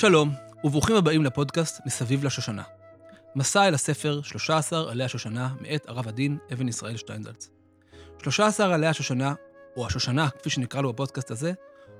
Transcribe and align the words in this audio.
שלום, 0.00 0.34
וברוכים 0.64 0.96
הבאים 0.96 1.24
לפודקאסט 1.24 1.80
מסביב 1.86 2.24
לשושנה. 2.24 2.62
מסע 3.36 3.68
אל 3.68 3.74
הספר 3.74 4.22
13 4.22 4.90
עלי 4.90 5.04
השושנה 5.04 5.54
מאת 5.60 5.88
הרב 5.88 6.08
הדין 6.08 6.38
אבן 6.52 6.68
ישראל 6.68 6.96
שטיינזלץ. 6.96 7.50
13 8.22 8.74
עלי 8.74 8.86
השושנה, 8.86 9.34
או 9.76 9.86
השושנה, 9.86 10.30
כפי 10.30 10.50
שנקרא 10.50 10.80
לו 10.80 10.92
בפודקאסט 10.92 11.30
הזה, 11.30 11.52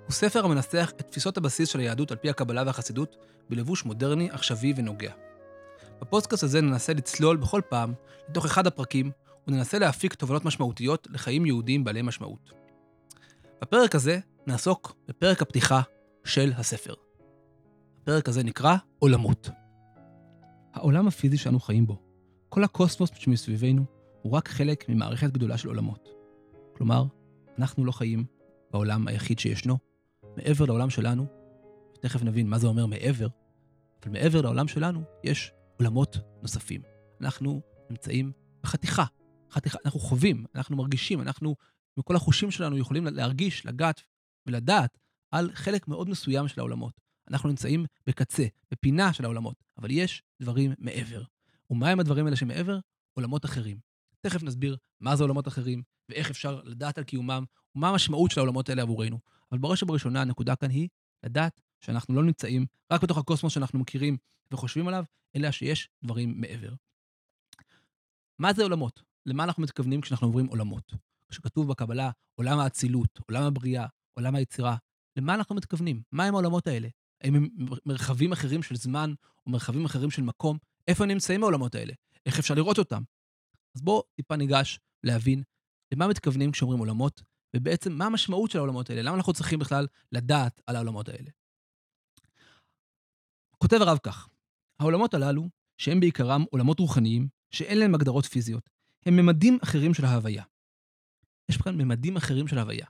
הוא 0.04 0.12
ספר 0.12 0.44
המנסח 0.44 0.92
את 0.96 1.02
תפיסות 1.10 1.36
הבסיס 1.36 1.68
של 1.68 1.78
היהדות 1.78 2.10
על 2.10 2.16
פי 2.16 2.30
הקבלה 2.30 2.62
והחסידות 2.66 3.16
בלבוש 3.50 3.84
מודרני, 3.84 4.30
עכשווי 4.30 4.72
ונוגע. 4.76 5.12
בפודקאסט 6.00 6.42
הזה 6.42 6.60
ננסה 6.60 6.94
לצלול 6.94 7.36
בכל 7.36 7.60
פעם 7.68 7.94
לתוך 8.28 8.44
אחד 8.44 8.66
הפרקים 8.66 9.10
וננסה 9.48 9.78
להפיק 9.78 10.14
תובנות 10.14 10.44
משמעותיות 10.44 11.08
לחיים 11.10 11.46
יהודיים 11.46 11.84
בעלי 11.84 12.02
משמעות. 12.02 12.52
בפרק 13.62 13.94
הזה 13.94 14.18
נעסוק 14.46 14.96
בפרק 15.08 15.42
הפתיחה 15.42 15.80
של 16.24 16.52
הספר. 16.56 17.09
הפרק 18.02 18.28
הזה 18.28 18.42
נקרא 18.42 18.76
עולמות. 18.98 19.50
העולם 20.74 21.08
הפיזי 21.08 21.36
שאנו 21.36 21.60
חיים 21.60 21.86
בו, 21.86 22.02
כל 22.48 22.64
הקוסמוס 22.64 23.10
שמסביבנו, 23.14 23.84
הוא 24.22 24.32
רק 24.32 24.48
חלק 24.48 24.88
ממערכת 24.88 25.30
גדולה 25.30 25.58
של 25.58 25.68
עולמות. 25.68 26.08
כלומר, 26.76 27.04
אנחנו 27.58 27.84
לא 27.84 27.92
חיים 27.92 28.24
בעולם 28.70 29.08
היחיד 29.08 29.38
שישנו. 29.38 29.78
מעבר 30.36 30.64
לעולם 30.64 30.90
שלנו, 30.90 31.26
תכף 32.00 32.22
נבין 32.22 32.48
מה 32.48 32.58
זה 32.58 32.66
אומר 32.66 32.86
מעבר, 32.86 33.28
אבל 34.02 34.12
מעבר 34.12 34.40
לעולם 34.40 34.68
שלנו 34.68 35.02
יש 35.24 35.52
עולמות 35.78 36.18
נוספים. 36.42 36.82
אנחנו 37.20 37.60
נמצאים 37.90 38.32
בחתיכה, 38.62 39.04
חתיכה, 39.50 39.78
אנחנו 39.84 40.00
חווים, 40.00 40.44
אנחנו 40.54 40.76
מרגישים, 40.76 41.20
אנחנו, 41.20 41.54
מכל 41.96 42.16
החושים 42.16 42.50
שלנו 42.50 42.78
יכולים 42.78 43.06
להרגיש, 43.06 43.66
לגעת 43.66 44.02
ולדעת 44.46 44.98
על 45.30 45.50
חלק 45.54 45.88
מאוד 45.88 46.08
מסוים 46.08 46.48
של 46.48 46.60
העולמות. 46.60 47.00
אנחנו 47.30 47.48
נמצאים 47.48 47.84
בקצה, 48.06 48.44
בפינה 48.70 49.12
של 49.12 49.24
העולמות, 49.24 49.64
אבל 49.78 49.90
יש 49.90 50.22
דברים 50.42 50.74
מעבר. 50.78 51.22
ומהם 51.70 52.00
הדברים 52.00 52.24
האלה 52.26 52.36
שמעבר? 52.36 52.78
עולמות 53.12 53.44
אחרים. 53.44 53.78
תכף 54.20 54.42
נסביר 54.42 54.76
מה 55.00 55.16
זה 55.16 55.24
עולמות 55.24 55.48
אחרים, 55.48 55.82
ואיך 56.08 56.30
אפשר 56.30 56.60
לדעת 56.64 56.98
על 56.98 57.04
קיומם, 57.04 57.44
ומה 57.74 57.88
המשמעות 57.88 58.30
של 58.30 58.40
העולמות 58.40 58.68
האלה 58.68 58.82
עבורנו. 58.82 59.18
אבל 59.52 59.58
בראש 59.58 59.82
ובראשונה, 59.82 60.20
הנקודה 60.20 60.56
כאן 60.56 60.70
היא 60.70 60.88
לדעת 61.22 61.60
שאנחנו 61.80 62.14
לא 62.14 62.22
נמצאים 62.22 62.66
רק 62.92 63.02
בתוך 63.02 63.18
הקוסמוס 63.18 63.52
שאנחנו 63.52 63.78
מכירים 63.78 64.16
וחושבים 64.52 64.88
עליו, 64.88 65.04
אלא 65.36 65.50
שיש 65.50 65.88
דברים 66.04 66.40
מעבר. 66.40 66.74
מה 68.38 68.52
זה 68.52 68.62
עולמות? 68.62 69.02
למה 69.26 69.44
אנחנו 69.44 69.62
מתכוונים 69.62 70.00
כשאנחנו 70.00 70.26
אומרים 70.26 70.46
עולמות? 70.46 70.94
כשכתוב 71.28 71.68
בקבלה 71.68 72.10
עולם 72.34 72.58
האצילות, 72.58 73.20
עולם 73.28 73.42
הבריאה, 73.42 73.86
עולם 74.14 74.34
היצירה, 74.34 74.76
למה 75.16 75.34
אנחנו 75.34 75.54
מתכוונים? 75.54 76.02
מה 76.12 76.24
הם 76.24 76.34
העולמות 76.34 76.66
האלה? 76.66 76.88
האם 77.20 77.48
מרחבים 77.86 78.32
אחרים 78.32 78.62
של 78.62 78.76
זמן 78.76 79.14
או 79.46 79.50
מרחבים 79.50 79.84
אחרים 79.84 80.10
של 80.10 80.22
מקום? 80.22 80.58
איפה 80.88 81.06
נמצאים 81.06 81.42
העולמות 81.42 81.74
האלה? 81.74 81.92
איך 82.26 82.38
אפשר 82.38 82.54
לראות 82.54 82.78
אותם? 82.78 83.02
אז 83.76 83.82
בואו 83.82 84.02
טיפה 84.14 84.36
ניגש 84.36 84.80
להבין 85.04 85.42
למה 85.92 86.08
מתכוונים 86.08 86.52
כשאומרים 86.52 86.78
עולמות, 86.78 87.22
ובעצם 87.56 87.92
מה 87.92 88.06
המשמעות 88.06 88.50
של 88.50 88.58
העולמות 88.58 88.90
האלה? 88.90 89.02
למה 89.02 89.16
אנחנו 89.16 89.32
צריכים 89.32 89.58
בכלל 89.58 89.86
לדעת 90.12 90.60
על 90.66 90.76
העולמות 90.76 91.08
האלה? 91.08 91.30
כותב 93.58 93.76
הרב 93.80 93.98
כך, 93.98 94.28
העולמות 94.80 95.14
הללו, 95.14 95.48
שהם 95.78 96.00
בעיקרם 96.00 96.44
עולמות 96.50 96.80
רוחניים, 96.80 97.28
שאין 97.50 97.78
להם 97.78 97.94
הגדרות 97.94 98.24
פיזיות, 98.24 98.70
הם 99.06 99.16
ממדים 99.16 99.58
אחרים 99.62 99.94
של 99.94 100.04
ההוויה. 100.04 100.44
יש 101.48 101.56
כאן 101.56 101.76
ממדים 101.76 102.16
אחרים 102.16 102.48
של 102.48 102.58
ההוויה. 102.58 102.86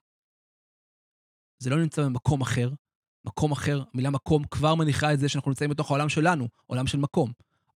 זה 1.59 1.71
לא 1.71 1.77
נמצא 1.77 2.05
במקום 2.05 2.41
אחר, 2.41 2.71
מקום 3.25 3.53
אחר, 3.53 3.83
המילה 3.95 4.11
מקום 4.11 4.45
כבר 4.45 4.75
מניחה 4.75 5.13
את 5.13 5.21
זה 5.21 5.29
שאנחנו 5.29 5.51
נמצאים 5.51 5.71
בתוך 5.71 5.91
העולם 5.91 6.09
שלנו, 6.09 6.49
עולם 6.67 6.87
של 6.87 6.99
מקום. 6.99 7.33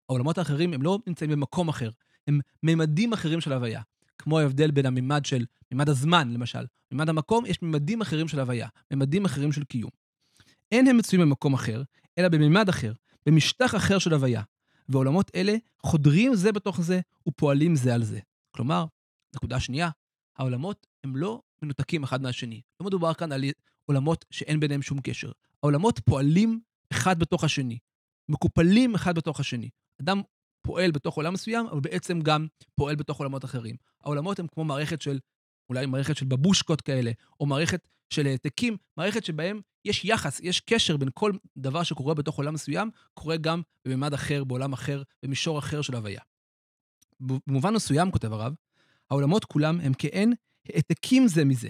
העולמות 0.08 0.38
האחרים 0.38 0.72
הם 0.72 0.82
לא 0.82 0.98
נמצאים 1.06 1.30
במקום 1.30 1.68
אחר, 1.68 1.90
הם 2.28 2.40
ממדים 2.62 3.12
אחרים 3.12 3.40
של 3.40 3.52
הוויה. 3.52 3.82
כמו 4.18 4.38
ההבדל 4.38 4.70
בין 4.70 4.86
הממד 4.86 5.24
של, 5.24 5.44
ממד 5.72 5.88
הזמן 5.88 6.30
למשל, 6.32 6.64
ממד 6.92 7.08
המקום, 7.08 7.46
יש 7.46 7.62
ממדים 7.62 8.00
אחרים 8.00 8.28
של 8.28 8.40
הוויה, 8.40 8.68
ממדים 8.90 9.24
אחרים 9.24 9.52
של 9.52 9.64
קיום. 9.64 9.90
אין 10.72 10.86
הם 10.86 10.96
מצויים 10.96 11.26
במקום 11.26 11.54
אחר, 11.54 11.82
אלא 12.18 12.28
בממד 12.28 12.68
אחר, 12.68 12.92
במשטח 13.26 13.74
אחר 13.74 13.98
של 13.98 14.14
הוויה. 14.14 14.42
ועולמות 14.88 15.30
אלה 15.34 15.54
חודרים 15.82 16.34
זה 16.34 16.52
בתוך 16.52 16.80
זה 16.80 17.00
ופועלים 17.28 17.76
זה 17.76 17.94
על 17.94 18.04
זה. 18.04 18.20
כלומר, 18.50 18.84
נקודה 19.34 19.60
שנייה, 19.60 19.90
העולמות 20.36 20.86
הם 21.04 21.16
לא 21.16 21.42
מנותקים 21.62 22.02
אחד 22.02 22.22
מהשני. 22.22 22.60
לא 22.80 22.86
מדובר 22.86 23.14
כאן 23.14 23.32
על 23.32 23.44
עולמות 23.86 24.24
שאין 24.30 24.60
ביניהם 24.60 24.82
שום 24.82 25.00
קשר. 25.00 25.32
העולמות 25.62 26.00
פועלים 26.04 26.60
אחד 26.92 27.18
בתוך 27.18 27.44
השני, 27.44 27.78
מקופלים 28.28 28.94
אחד 28.94 29.14
בתוך 29.14 29.40
השני. 29.40 29.70
אדם 30.02 30.22
פועל 30.62 30.90
בתוך 30.90 31.14
עולם 31.14 31.32
מסוים, 31.34 31.66
אבל 31.66 31.80
בעצם 31.80 32.20
גם 32.20 32.46
פועל 32.74 32.96
בתוך 32.96 33.18
עולמות 33.18 33.44
אחרים. 33.44 33.76
העולמות 34.04 34.38
הם 34.38 34.46
כמו 34.46 34.64
מערכת 34.64 35.02
של, 35.02 35.18
אולי 35.68 35.86
מערכת 35.86 36.16
של 36.16 36.26
בבושקות 36.26 36.80
כאלה, 36.80 37.10
או 37.40 37.46
מערכת 37.46 37.88
של 38.10 38.26
העתקים, 38.26 38.76
מערכת 38.96 39.24
שבהם 39.24 39.60
יש 39.84 40.04
יחס, 40.04 40.40
יש 40.40 40.60
קשר 40.60 40.96
בין 40.96 41.08
כל 41.14 41.32
דבר 41.56 41.82
שקורה 41.82 42.14
בתוך 42.14 42.36
עולם 42.36 42.54
מסוים, 42.54 42.90
קורה 43.14 43.36
גם 43.36 43.62
בממד 43.84 44.14
אחר, 44.14 44.44
בעולם 44.44 44.72
אחר, 44.72 45.02
במישור 45.22 45.58
אחר 45.58 45.82
של 45.82 45.94
הוויה. 45.94 46.20
במובן 47.20 47.74
מסוים, 47.74 48.10
כותב 48.10 48.32
הרב, 48.32 48.54
העולמות 49.10 49.44
כולם 49.44 49.80
הם 49.80 49.92
כעין 49.98 50.32
העתקים 50.68 51.28
זה 51.28 51.44
מזה, 51.44 51.68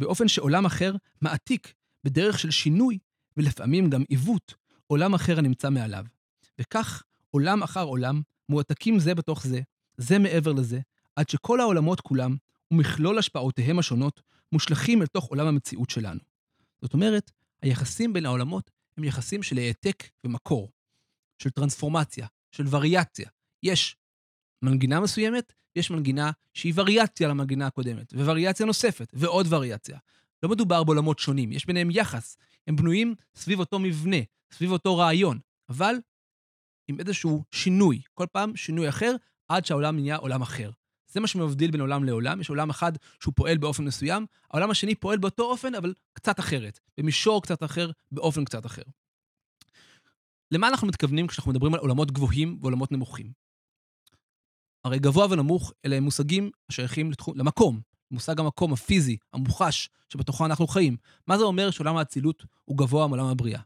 באופן 0.00 0.28
שעולם 0.28 0.66
אחר 0.66 0.94
מעתיק 1.20 1.72
בדרך 2.04 2.38
של 2.38 2.50
שינוי, 2.50 2.98
ולפעמים 3.36 3.90
גם 3.90 4.02
עיוות, 4.08 4.54
עולם 4.86 5.14
אחר 5.14 5.38
הנמצא 5.38 5.70
מעליו. 5.70 6.04
וכך, 6.60 7.02
עולם 7.30 7.62
אחר 7.62 7.82
עולם, 7.82 8.22
מועתקים 8.48 8.98
זה 8.98 9.14
בתוך 9.14 9.46
זה, 9.46 9.60
זה 9.96 10.18
מעבר 10.18 10.52
לזה, 10.52 10.80
עד 11.16 11.28
שכל 11.28 11.60
העולמות 11.60 12.00
כולם, 12.00 12.36
ומכלול 12.70 13.18
השפעותיהם 13.18 13.78
השונות, 13.78 14.22
מושלכים 14.52 15.02
אל 15.02 15.06
תוך 15.06 15.24
עולם 15.24 15.46
המציאות 15.46 15.90
שלנו. 15.90 16.20
זאת 16.82 16.94
אומרת, 16.94 17.30
היחסים 17.62 18.12
בין 18.12 18.26
העולמות 18.26 18.70
הם 18.98 19.04
יחסים 19.04 19.42
של 19.42 19.58
העתק 19.58 20.04
ומקור, 20.24 20.70
של 21.38 21.50
טרנספורמציה, 21.50 22.26
של 22.50 22.64
וריאציה. 22.70 23.28
יש 23.62 23.96
מנגינה 24.62 25.00
מסוימת, 25.00 25.52
יש 25.76 25.90
מנגינה 25.90 26.30
שהיא 26.54 26.72
וריאציה 26.76 27.28
למנגינה 27.28 27.66
הקודמת, 27.66 28.12
ווריאציה 28.12 28.66
נוספת, 28.66 29.12
ועוד 29.12 29.52
וריאציה. 29.52 29.98
לא 30.42 30.48
מדובר 30.48 30.84
בעולמות 30.84 31.18
שונים, 31.18 31.52
יש 31.52 31.66
ביניהם 31.66 31.88
יחס. 31.90 32.36
הם 32.66 32.76
בנויים 32.76 33.14
סביב 33.34 33.60
אותו 33.60 33.78
מבנה, 33.78 34.16
סביב 34.52 34.70
אותו 34.70 34.96
רעיון, 34.96 35.38
אבל 35.68 35.94
עם 36.88 37.00
איזשהו 37.00 37.44
שינוי, 37.50 38.02
כל 38.14 38.26
פעם 38.32 38.56
שינוי 38.56 38.88
אחר, 38.88 39.16
עד 39.48 39.64
שהעולם 39.64 39.96
נהיה 39.96 40.16
עולם 40.16 40.42
אחר. 40.42 40.70
זה 41.12 41.20
מה 41.20 41.26
שמבדיל 41.26 41.70
בין 41.70 41.80
עולם 41.80 42.04
לעולם. 42.04 42.40
יש 42.40 42.48
עולם 42.48 42.70
אחד 42.70 42.92
שהוא 43.20 43.34
פועל 43.36 43.58
באופן 43.58 43.84
מסוים, 43.84 44.26
העולם 44.50 44.70
השני 44.70 44.94
פועל 44.94 45.18
באותו 45.18 45.42
אופן, 45.42 45.74
אבל 45.74 45.94
קצת 46.12 46.40
אחרת, 46.40 46.80
במישור 46.98 47.42
קצת 47.42 47.62
אחר, 47.62 47.90
באופן 48.12 48.44
קצת 48.44 48.66
אחר. 48.66 48.82
למה 50.50 50.68
אנחנו 50.68 50.86
מתכוונים 50.86 51.26
כשאנחנו 51.26 51.50
מדברים 51.50 51.74
על 51.74 51.80
עולמות 51.80 52.10
גבוהים 52.10 52.58
ועולמות 52.60 52.92
נמוכים? 52.92 53.49
הרי 54.84 54.98
גבוה 54.98 55.26
ונמוך 55.30 55.72
אלה 55.84 55.96
הם 55.96 56.02
מושגים 56.02 56.50
השייכים 56.68 57.10
למקום, 57.34 57.80
מושג 58.10 58.40
המקום 58.40 58.72
הפיזי, 58.72 59.16
המוחש, 59.32 59.88
שבתוכו 60.08 60.46
אנחנו 60.46 60.66
חיים. 60.66 60.96
מה 61.26 61.38
זה 61.38 61.44
אומר 61.44 61.70
שעולם 61.70 61.96
האצילות 61.96 62.44
הוא 62.64 62.78
גבוה 62.78 63.06
מעולם 63.06 63.26
הבריאה? 63.26 63.60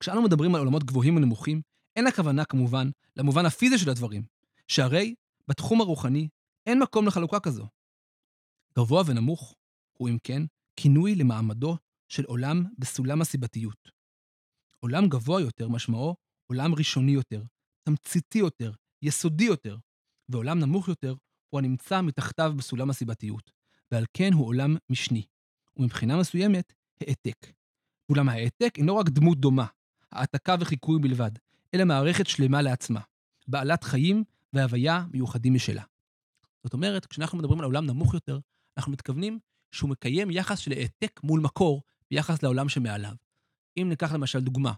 כשאנו 0.00 0.22
מדברים 0.22 0.54
על 0.54 0.60
עולמות 0.60 0.84
גבוהים 0.84 1.16
ונמוכים, 1.16 1.62
אין 1.96 2.06
הכוונה 2.06 2.44
כמובן 2.44 2.90
למובן 3.16 3.46
הפיזי 3.46 3.78
של 3.78 3.90
הדברים, 3.90 4.22
שהרי 4.68 5.14
בתחום 5.48 5.80
הרוחני 5.80 6.28
אין 6.66 6.82
מקום 6.82 7.06
לחלוקה 7.06 7.40
כזו. 7.40 7.66
גבוה 8.78 9.02
ונמוך 9.06 9.54
הוא 9.98 10.08
אם 10.08 10.18
כן 10.24 10.42
כינוי 10.76 11.14
למעמדו 11.14 11.76
של 12.08 12.24
עולם 12.24 12.64
בסולם 12.78 13.20
הסיבתיות. 13.20 13.90
עולם 14.80 15.08
גבוה 15.08 15.40
יותר 15.40 15.68
משמעו 15.68 16.16
עולם 16.46 16.74
ראשוני 16.74 17.12
יותר, 17.12 17.42
תמציתי 17.82 18.38
יותר, 18.38 18.72
יסודי 19.02 19.44
יותר, 19.44 19.76
ועולם 20.28 20.58
נמוך 20.58 20.88
יותר 20.88 21.14
הוא 21.50 21.58
הנמצא 21.58 22.00
מתחתיו 22.00 22.52
בסולם 22.56 22.90
הסיבתיות, 22.90 23.50
ועל 23.92 24.04
כן 24.12 24.32
הוא 24.32 24.46
עולם 24.46 24.76
משני, 24.90 25.26
ומבחינה 25.76 26.16
מסוימת, 26.16 26.72
העתק. 27.00 27.46
אולם 28.08 28.28
העתק 28.28 28.74
אינו 28.76 28.96
רק 28.96 29.08
דמות 29.08 29.40
דומה, 29.40 29.66
העתקה 30.12 30.56
וחיקוי 30.60 30.98
בלבד, 31.00 31.30
אלא 31.74 31.84
מערכת 31.84 32.26
שלמה 32.26 32.62
לעצמה, 32.62 33.00
בעלת 33.48 33.84
חיים 33.84 34.24
והוויה 34.52 35.04
מיוחדים 35.12 35.54
משלה. 35.54 35.82
זאת 36.64 36.72
אומרת, 36.72 37.06
כשאנחנו 37.06 37.38
מדברים 37.38 37.58
על 37.58 37.64
עולם 37.64 37.86
נמוך 37.86 38.14
יותר, 38.14 38.38
אנחנו 38.76 38.92
מתכוונים 38.92 39.38
שהוא 39.72 39.90
מקיים 39.90 40.30
יחס 40.30 40.58
של 40.58 40.72
העתק 40.72 41.20
מול 41.24 41.40
מקור 41.40 41.82
ביחס 42.10 42.42
לעולם 42.42 42.68
שמעליו. 42.68 43.14
אם 43.76 43.86
ניקח 43.88 44.12
למשל 44.12 44.40
דוגמה, 44.40 44.72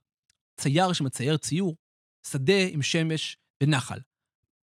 צייר 0.57 0.93
שמצייר 0.93 1.37
ציור, 1.37 1.77
שדה 2.27 2.67
עם 2.71 2.83
שמש 2.83 3.37
ונחל. 3.63 3.99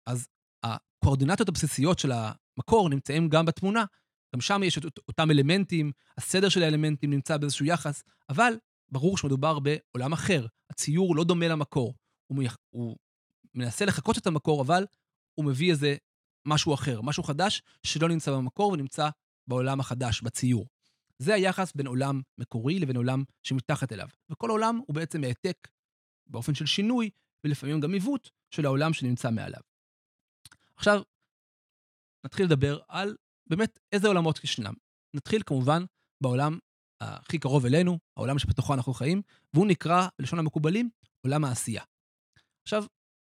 אז 0.06 0.28
הקואורדינטות 0.64 1.50
הבסיסיות 1.50 2.00
של 2.00 2.12
המקור 2.12 2.90
נמצאים 2.90 3.30
גם 3.30 3.46
בתמונה, 3.46 3.86
גם 4.36 4.42
שם 4.42 4.64
יש 4.64 4.78
את 4.78 4.98
אותם 5.08 5.32
אלמנטים, 5.32 5.92
הסדר 6.18 6.50
של 6.50 6.64
האלמנטים 6.64 7.10
נמצא 7.10 7.38
באיזשהו 7.38 7.66
יחס, 7.66 8.04
אבל 8.30 8.54
ברור 8.92 9.18
שמדובר 9.18 9.60
בעולם 9.60 10.14
אחר. 10.14 10.46
הציור 10.70 11.16
לא 11.16 11.24
דומה 11.24 11.48
למקור. 11.48 11.94
הוא, 12.28 12.38
מייח... 12.38 12.58
הוא 12.70 12.98
מנסה 13.56 13.86
לחקות 13.86 14.18
את 14.18 14.28
המקור, 14.28 14.62
אבל 14.62 14.86
הוא 15.36 15.46
מביא 15.46 15.72
איזה 15.72 15.96
משהו 16.46 16.74
אחר, 16.74 17.02
משהו 17.02 17.24
חדש 17.24 17.62
שלא 17.84 18.10
נמצא 18.10 18.32
במקור 18.32 18.72
ונמצא 18.72 19.10
בעולם 19.48 19.80
החדש, 19.80 20.22
בציור. 20.22 20.68
זה 21.20 21.34
היחס 21.34 21.74
בין 21.76 21.88
עולם 21.88 22.22
מקורי 22.38 22.80
לבין 22.80 22.96
עולם 22.96 23.24
שמתחת 23.44 23.94
אליו. 23.94 24.08
וכל 24.30 24.50
עולם 24.50 24.82
הוא 24.88 24.96
בעצם 24.96 25.24
העתק 25.24 25.68
באופן 26.28 26.56
של 26.56 26.66
שינוי, 26.66 27.10
ולפעמים 27.44 27.80
גם 27.80 27.94
עיוות, 27.94 28.30
של 28.50 28.66
העולם 28.66 28.94
שנמצא 28.94 29.32
מעליו. 29.32 29.62
עכשיו, 30.82 31.02
נתחיל 32.26 32.46
לדבר 32.46 32.80
על 32.88 33.16
באמת 33.50 33.80
איזה 33.92 34.08
עולמות 34.08 34.44
ישנם. 34.44 34.74
נתחיל 35.16 35.42
כמובן 35.46 35.82
בעולם 36.24 36.60
הכי 37.04 37.40
קרוב 37.40 37.66
אלינו, 37.66 38.00
העולם 38.18 38.40
שבתוכו 38.40 38.74
אנחנו 38.74 38.94
חיים, 38.94 39.22
והוא 39.54 39.68
נקרא, 39.68 40.08
בלשון 40.20 40.40
המקובלים, 40.40 40.90
עולם 41.26 41.44
העשייה. 41.44 41.84
עכשיו, 42.64 42.84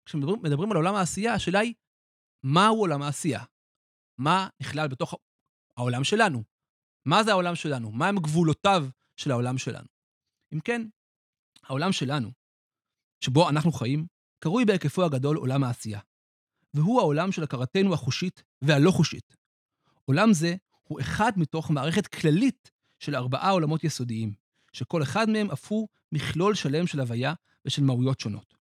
כשמדברים 0.05 0.71
על 0.71 0.77
עולם 0.77 0.95
העשייה, 0.95 1.33
השאלה 1.33 1.59
היא, 1.59 1.73
מהו 2.45 2.79
עולם 2.79 3.01
העשייה? 3.01 3.43
מה 4.19 4.47
נכלל 4.61 4.87
בתוך 4.87 5.15
העולם 5.77 6.03
שלנו? 6.03 6.43
מה 7.07 7.23
זה 7.23 7.31
העולם 7.31 7.55
שלנו? 7.55 7.91
מהם 7.91 8.15
גבולותיו 8.15 8.81
של 9.17 9.31
העולם 9.31 9.57
שלנו? 9.57 9.87
אם 10.53 10.59
כן, 10.59 10.81
העולם 11.63 11.91
שלנו, 11.91 12.29
שבו 13.23 13.49
אנחנו 13.49 13.71
חיים, 13.71 14.07
קרוי 14.43 14.65
בהיקפו 14.65 15.05
הגדול 15.05 15.37
עולם 15.37 15.63
העשייה. 15.63 15.99
והוא 16.73 16.99
העולם 16.99 17.31
של 17.31 17.43
הכרתנו 17.43 17.93
החושית 17.93 18.43
והלא 18.61 18.91
חושית. 18.91 19.35
עולם 20.05 20.33
זה 20.33 20.55
הוא 20.83 21.01
אחד 21.01 21.31
מתוך 21.35 21.71
מערכת 21.71 22.07
כללית 22.07 22.71
של 22.99 23.15
ארבעה 23.15 23.49
עולמות 23.49 23.83
יסודיים, 23.83 24.33
שכל 24.71 25.03
אחד 25.03 25.29
מהם 25.29 25.51
אף 25.51 25.71
הוא 25.71 25.87
מכלול 26.11 26.55
שלם 26.55 26.87
של 26.87 26.99
הוויה 26.99 27.33
ושל 27.65 27.83
מהויות 27.83 28.19
שונות. 28.19 28.55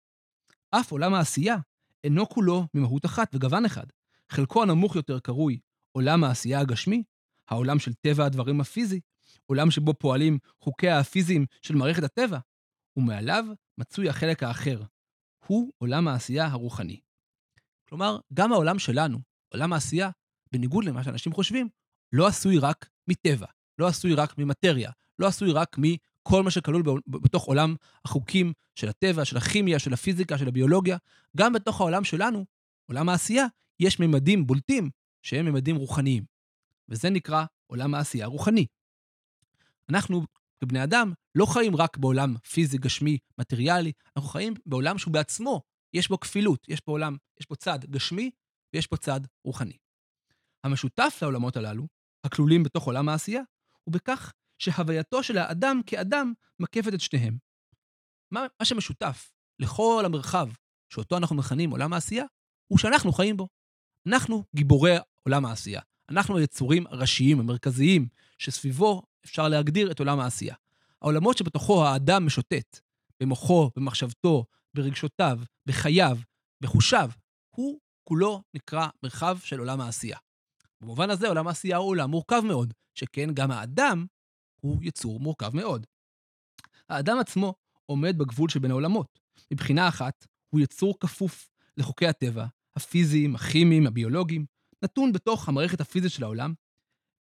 אף 0.72 0.92
עולם 0.92 1.14
העשייה 1.14 1.58
אינו 2.04 2.30
כולו 2.30 2.68
ממהות 2.74 3.06
אחת 3.06 3.36
וגוון 3.36 3.66
אחד. 3.66 3.86
חלקו 4.30 4.64
הנמוך 4.64 4.96
יותר 4.96 5.20
קרוי 5.20 5.60
עולם 5.92 6.24
העשייה 6.24 6.60
הגשמי, 6.60 7.04
העולם 7.48 7.80
של 7.80 7.94
טבע 7.94 8.26
הדברים 8.26 8.62
הפיזי, 8.62 9.00
עולם 9.46 9.72
שבו 9.72 9.94
פועלים 9.94 10.38
חוקיה 10.60 11.00
הפיזיים 11.00 11.46
של 11.62 11.76
מערכת 11.76 12.04
הטבע, 12.04 12.40
ומעליו 12.98 13.46
מצוי 13.78 14.10
החלק 14.10 14.44
האחר, 14.44 14.82
הוא 15.48 15.72
עולם 15.78 16.08
העשייה 16.08 16.48
הרוחני. 16.48 17.00
כלומר, 17.90 18.20
גם 18.34 18.54
העולם 18.54 18.80
שלנו, 18.80 19.20
עולם 19.54 19.74
העשייה, 19.74 20.10
בניגוד 20.52 20.86
למה 20.86 21.04
שאנשים 21.04 21.34
חושבים, 21.34 21.70
לא 22.14 22.28
עשוי 22.28 22.58
רק 22.58 22.90
מטבע, 23.08 23.48
לא 23.80 23.88
עשוי 23.88 24.14
רק 24.14 24.38
ממטריה, 24.38 24.92
לא 25.20 25.28
עשוי 25.28 25.52
רק 25.52 25.78
מכל 25.78 26.44
מה 26.44 26.52
שכלול 26.52 26.84
בתוך 27.08 27.44
עולם 27.44 27.76
החוקים 28.06 28.54
של 28.76 28.90
הטבע, 28.90 29.26
של 29.26 29.38
הכימיה, 29.38 29.80
של 29.80 29.94
הפיזיקה, 29.94 30.38
של 30.38 30.48
הביולוגיה. 30.48 30.98
גם 31.38 31.54
בתוך 31.54 31.82
העולם 31.82 32.04
שלנו, 32.04 32.46
עולם 32.86 33.10
העשייה, 33.10 33.46
יש 33.80 34.00
ממדים 34.00 34.48
בולטים 34.48 34.90
שהם 35.24 35.46
ממדים 35.46 35.76
רוחניים. 35.76 36.24
וזה 36.90 37.10
נקרא 37.10 37.46
עולם 37.68 37.96
העשייה 37.96 38.26
הרוחני. 38.26 38.66
אנחנו, 39.90 40.22
כבני 40.60 40.84
אדם, 40.84 41.14
לא 41.36 41.46
חיים 41.46 41.76
רק 41.76 41.98
בעולם 41.98 42.36
פיזי, 42.38 42.78
גשמי, 42.78 43.18
מטריאלי, 43.38 43.92
אנחנו 44.18 44.30
חיים 44.30 44.54
בעולם 44.66 44.98
שהוא 44.98 45.14
בעצמו, 45.14 45.62
יש 45.94 46.10
בו 46.10 46.20
כפילות, 46.20 46.70
יש 46.70 46.80
פה 46.80 46.92
עולם, 46.92 47.18
יש 47.40 47.46
פה 47.46 47.56
צד 47.56 47.80
גשמי 47.86 48.32
ויש 48.74 48.88
פה 48.88 48.98
צד 48.98 49.22
רוחני. 49.46 49.78
המשותף 50.64 51.20
לעולמות 51.22 51.58
הללו, 51.58 51.88
הכלולים 52.24 52.64
בתוך 52.64 52.84
עולם 52.84 53.10
העשייה, 53.10 53.42
הוא 53.84 53.94
בכך 53.94 54.34
שהווייתו 54.58 55.24
של 55.24 55.38
האדם 55.38 55.82
כאדם 55.86 56.34
מקפת 56.60 56.94
את 56.94 57.02
שניהם. 57.02 57.38
מה, 58.32 58.46
מה 58.60 58.66
שמשותף 58.66 59.32
לכל 59.60 60.04
המרחב 60.06 60.50
שאותו 60.94 61.18
אנחנו 61.18 61.36
מכנים 61.36 61.72
עולם 61.72 61.94
העשייה, 61.94 62.26
הוא 62.68 62.80
שאנחנו 62.80 63.12
חיים 63.12 63.38
בו. 63.38 63.48
אנחנו 64.08 64.44
גיבורי 64.56 64.96
עולם 65.24 65.46
העשייה. 65.46 65.82
אנחנו 66.10 66.38
היצורים 66.38 66.88
הראשיים, 66.88 67.40
המרכזיים, 67.40 68.08
שסביבו 68.38 69.02
אפשר 69.26 69.48
להגדיר 69.48 69.92
את 69.92 70.00
עולם 70.00 70.20
העשייה. 70.20 70.56
העולמות 71.02 71.38
שבתוכו 71.38 71.86
האדם 71.86 72.26
משוטט, 72.26 72.80
במוחו, 73.20 73.72
במחשבתו, 73.76 74.46
ברגשותיו, 74.74 75.40
בחייו, 75.66 76.18
בחושיו, 76.62 77.10
הוא 77.56 77.80
כולו 78.04 78.42
נקרא 78.54 78.88
מרחב 79.04 79.38
של 79.44 79.60
עולם 79.60 79.82
העשייה. 79.82 80.18
במובן 80.82 81.10
הזה 81.10 81.28
עולם 81.28 81.48
העשייה 81.48 81.78
הוא 81.78 81.90
עולם 81.90 82.10
מורכב 82.10 82.42
מאוד, 82.46 82.74
שכן 82.96 83.34
גם 83.34 83.52
האדם 83.52 84.06
הוא 84.62 84.80
יצור 84.84 85.20
מורכב 85.20 85.56
מאוד. 85.56 85.86
האדם 86.90 87.20
עצמו 87.20 87.54
עומד 87.86 88.18
בגבול 88.18 88.50
שבין 88.50 88.72
העולמות. 88.72 89.20
מבחינה 89.52 89.88
אחת, 89.88 90.28
הוא 90.50 90.62
יצור 90.62 91.00
כפוף 91.00 91.50
לחוקי 91.78 92.08
הטבע, 92.08 92.46
הפיזיים, 92.76 93.36
הכימיים, 93.36 93.88
הביולוגיים, 93.88 94.46
נתון 94.84 95.14
בתוך 95.14 95.50
המערכת 95.50 95.82
הפיזית 95.82 96.12
של 96.12 96.24
העולם, 96.24 96.54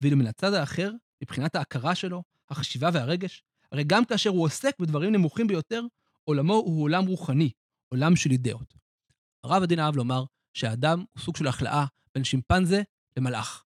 ואילו 0.01 0.17
מן 0.17 0.27
הצד 0.27 0.53
האחר, 0.53 0.91
מבחינת 1.21 1.55
ההכרה 1.55 1.95
שלו, 1.95 2.23
החשיבה 2.49 2.89
והרגש, 2.93 3.43
הרי 3.71 3.83
גם 3.83 4.05
כאשר 4.05 4.29
הוא 4.29 4.43
עוסק 4.43 4.79
בדברים 4.79 5.11
נמוכים 5.11 5.47
ביותר, 5.47 5.81
עולמו 6.29 6.53
הוא 6.53 6.83
עולם 6.83 7.05
רוחני, 7.05 7.51
עולם 7.87 8.15
של 8.15 8.31
אידאות. 8.31 8.73
הרב 9.43 9.63
הדין 9.63 9.79
אהב 9.79 9.95
לומר 9.95 10.23
שהאדם 10.53 10.99
הוא 10.99 11.21
סוג 11.21 11.37
של 11.37 11.47
החלאה 11.47 11.85
בין 12.15 12.23
שימפנזה 12.23 12.81
למלאך. 13.17 13.65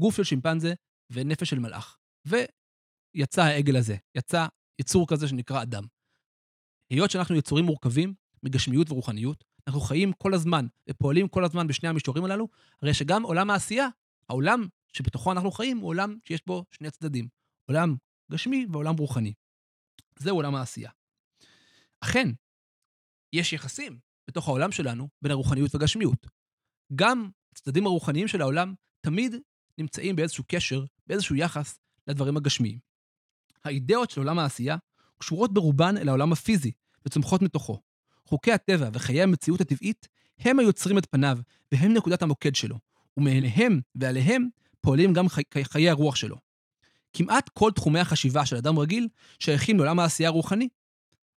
גוף 0.00 0.16
של 0.16 0.24
שימפנזה 0.24 0.74
ונפש 1.10 1.50
של 1.50 1.58
מלאך. 1.58 1.98
ויצא 2.24 3.42
העגל 3.42 3.76
הזה, 3.76 3.96
יצא 4.14 4.46
יצור 4.78 5.08
כזה 5.08 5.28
שנקרא 5.28 5.62
אדם. 5.62 5.84
היות 6.90 7.10
שאנחנו 7.10 7.36
יצורים 7.36 7.64
מורכבים 7.64 8.14
מגשמיות 8.42 8.90
ורוחניות, 8.90 9.44
אנחנו 9.66 9.80
חיים 9.80 10.12
כל 10.12 10.34
הזמן 10.34 10.66
ופועלים 10.90 11.28
כל 11.28 11.44
הזמן 11.44 11.66
בשני 11.66 11.88
המישורים 11.88 12.24
הללו, 12.24 12.48
הרי 12.82 12.94
שגם 12.94 13.22
עולם 13.22 13.50
העשייה, 13.50 13.88
העולם 14.28 14.66
שבתוכו 14.92 15.32
אנחנו 15.32 15.50
חיים, 15.50 15.78
הוא 15.78 15.88
עולם 15.88 16.18
שיש 16.24 16.40
בו 16.46 16.64
שני 16.70 16.90
צדדים. 16.90 17.28
עולם 17.68 17.96
גשמי 18.32 18.66
ועולם 18.72 18.96
רוחני. 18.96 19.32
זהו 20.18 20.36
עולם 20.36 20.54
העשייה. 20.54 20.90
אכן, 22.00 22.28
יש 23.32 23.52
יחסים 23.52 23.98
בתוך 24.28 24.48
העולם 24.48 24.72
שלנו 24.72 25.08
בין 25.22 25.32
הרוחניות 25.32 25.74
והגשמיות. 25.74 26.26
גם 26.94 27.30
הצדדים 27.52 27.86
הרוחניים 27.86 28.28
של 28.28 28.40
העולם 28.40 28.74
תמיד 29.00 29.34
נמצאים 29.78 30.16
באיזשהו 30.16 30.44
קשר, 30.48 30.84
באיזשהו 31.06 31.36
יחס 31.36 31.78
לדברים 32.06 32.36
הגשמיים. 32.36 32.78
האידאות 33.64 34.10
של 34.10 34.20
עולם 34.20 34.38
העשייה 34.38 34.76
קשורות 35.18 35.54
ברובן 35.54 35.96
אל 35.96 36.08
העולם 36.08 36.32
הפיזי 36.32 36.72
וצומחות 37.06 37.42
מתוכו. 37.42 37.80
חוקי 38.24 38.52
הטבע 38.52 38.88
וחיי 38.92 39.22
המציאות 39.22 39.60
הטבעית 39.60 40.08
הם 40.38 40.58
היוצרים 40.58 40.98
את 40.98 41.06
פניו 41.10 41.38
והם 41.72 41.92
נקודת 41.92 42.22
המוקד 42.22 42.54
שלו, 42.54 42.78
ומעליהם 43.16 43.80
ועליהם 43.94 44.48
פועלים 44.80 45.12
גם 45.12 45.28
חי... 45.28 45.42
חיי 45.62 45.90
הרוח 45.90 46.16
שלו. 46.16 46.36
כמעט 47.12 47.48
כל 47.48 47.70
תחומי 47.74 48.00
החשיבה 48.00 48.46
של 48.46 48.56
אדם 48.56 48.78
רגיל 48.78 49.08
שייכים 49.38 49.76
לעולם 49.76 49.98
העשייה 49.98 50.28
הרוחני. 50.28 50.68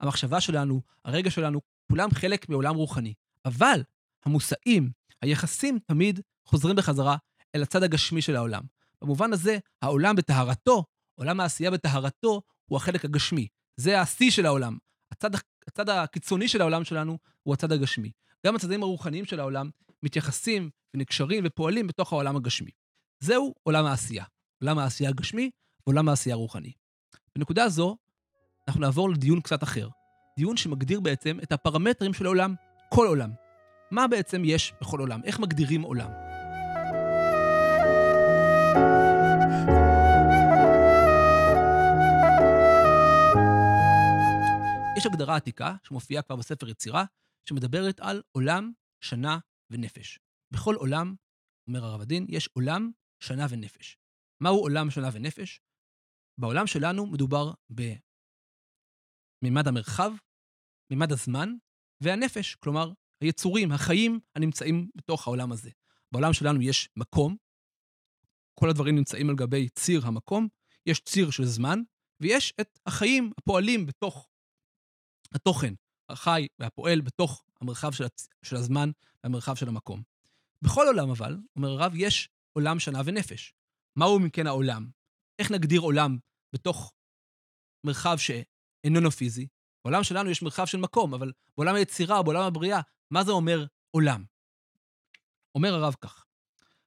המחשבה 0.02 0.42
שלנו, 0.42 0.82
הרגע 1.06 1.32
שלנו, 1.32 1.62
כולם 1.92 2.12
חלק 2.12 2.50
מעולם 2.50 2.76
רוחני. 2.76 3.14
אבל 3.46 3.84
המושאים, 4.26 4.92
היחסים 5.22 5.80
תמיד 5.80 6.20
חוזרים 6.46 6.76
בחזרה 6.76 7.18
אל 7.56 7.64
הצד 7.64 7.84
הגשמי 7.84 8.22
של 8.22 8.36
העולם. 8.36 8.62
במובן 9.02 9.34
הזה, 9.34 9.58
העולם 9.82 10.16
בטהרתו, 10.16 10.86
עולם 11.16 11.40
העשייה 11.40 11.72
בטהרתו, 11.72 12.42
הוא 12.66 12.78
החלק 12.78 13.06
הגשמי. 13.06 13.48
זה 13.78 14.02
השיא 14.02 14.32
של 14.32 14.46
העולם. 14.46 14.78
הצד, 15.12 15.30
הצד 15.68 15.90
הקיצוני 15.90 16.48
של 16.48 16.62
העולם 16.62 16.84
שלנו 16.84 17.18
הוא 17.44 17.54
הצד 17.54 17.72
הגשמי. 17.72 18.12
גם 18.46 18.56
הצדדים 18.56 18.84
הרוחניים 18.84 19.26
של 19.26 19.40
העולם 19.40 19.70
מתייחסים 20.04 20.70
ונקשרים 20.94 21.44
ופועלים 21.48 21.88
בתוך 21.88 22.14
העולם 22.14 22.36
הגשמי. 22.36 22.72
זהו 23.20 23.54
עולם 23.64 23.86
העשייה. 23.86 24.26
עולם 24.62 24.80
העשייה 24.80 25.10
הגשמי 25.10 25.52
ועולם 25.88 26.10
העשייה 26.10 26.36
הרוחני. 26.36 26.72
בנקודה 27.36 27.70
זו, 27.70 27.98
אנחנו 28.72 28.82
נעבור 28.82 29.10
לדיון 29.10 29.42
קצת 29.42 29.64
אחר. 29.64 29.90
דיון 30.38 30.58
שמגדיר 30.58 31.00
בעצם 31.00 31.38
את 31.44 31.52
הפרמטרים 31.52 32.14
של 32.14 32.26
עולם, 32.26 32.56
כל 32.90 33.08
עולם. 33.08 33.32
מה 33.92 34.08
בעצם 34.08 34.42
יש 34.46 34.74
בכל 34.82 35.00
עולם? 35.00 35.24
איך 35.24 35.40
מגדירים 35.40 35.82
עולם? 35.82 36.12
יש 44.98 45.06
הגדרה 45.06 45.36
עתיקה 45.36 45.76
שמופיעה 45.84 46.22
כבר 46.24 46.36
בספר 46.36 46.70
יצירה, 46.70 47.04
שמדברת 47.50 48.00
על 48.00 48.22
עולם, 48.32 48.72
שנה 49.04 49.38
ונפש. 49.70 50.20
בכל 50.52 50.76
עולם, 50.76 51.16
אומר 51.68 51.86
הרב 51.86 52.02
הדין, 52.02 52.26
יש 52.30 52.50
עולם, 52.54 52.92
שנה 53.20 53.46
ונפש. 53.50 53.98
מהו 54.44 54.60
עולם, 54.60 54.90
שנה 54.90 55.10
ונפש? 55.14 55.62
בעולם 56.38 56.68
שלנו 56.68 57.06
מדובר 57.06 57.52
במימד 59.42 59.68
המרחב, 59.68 60.12
מימד 60.90 61.12
הזמן 61.12 61.54
והנפש, 62.02 62.56
כלומר, 62.56 62.92
היצורים, 63.22 63.72
החיים 63.72 64.20
הנמצאים 64.36 64.90
בתוך 64.96 65.28
העולם 65.28 65.52
הזה. 65.52 65.70
בעולם 66.12 66.34
שלנו 66.34 66.62
יש 66.62 66.90
מקום, 66.96 67.36
כל 68.60 68.70
הדברים 68.70 68.96
נמצאים 68.96 69.30
על 69.30 69.36
גבי 69.36 69.70
ציר 69.70 70.08
המקום, 70.08 70.48
יש 70.86 71.00
ציר 71.00 71.32
של 71.32 71.46
זמן, 71.46 71.80
ויש 72.20 72.54
את 72.62 72.80
החיים 72.86 73.32
הפועלים 73.38 73.86
בתוך 73.86 74.30
התוכן, 75.36 75.74
החי 76.10 76.48
והפועל 76.60 77.02
בתוך 77.02 77.44
המרחב 77.62 77.92
של, 77.92 78.04
הצ... 78.04 78.28
של 78.44 78.56
הזמן 78.56 78.92
והמרחב 79.24 79.56
של 79.56 79.68
המקום. 79.68 80.02
בכל 80.62 80.88
עולם 80.88 81.10
אבל, 81.10 81.38
אומר 81.56 81.70
הרב, 81.70 81.94
יש 81.96 82.30
עולם 82.54 82.80
שנה 82.80 83.02
ונפש. 83.06 83.54
מהו 83.96 84.18
אם 84.18 84.30
כן 84.30 84.48
העולם? 84.48 84.90
איך 85.40 85.52
נגדיר 85.52 85.82
עולם 85.82 86.18
בתוך 86.54 86.94
מרחב 87.84 88.16
שאיננו 88.82 89.12
פיזי? 89.12 89.48
בעולם 89.86 90.04
שלנו 90.04 90.30
יש 90.30 90.42
מרחב 90.42 90.66
של 90.66 90.78
מקום, 90.78 91.14
אבל 91.14 91.32
בעולם 91.58 91.76
היצירה, 91.76 92.24
בעולם 92.24 92.42
הבריאה, 92.42 92.82
מה 93.12 93.24
זה 93.24 93.32
אומר 93.32 93.66
עולם? 93.92 94.24
אומר 95.56 95.74
הרב 95.74 95.96
כך, 96.02 96.26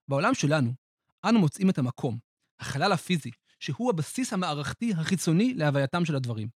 בעולם 0.08 0.34
שלנו, 0.34 0.74
אנו 1.24 1.40
מוצאים 1.40 1.70
את 1.70 1.78
המקום, 1.78 2.18
החלל 2.60 2.92
הפיזי, 2.92 3.30
שהוא 3.60 3.90
הבסיס 3.90 4.32
המערכתי 4.32 4.92
החיצוני 4.92 5.54
להווייתם 5.54 6.04
של 6.04 6.16
הדברים, 6.16 6.48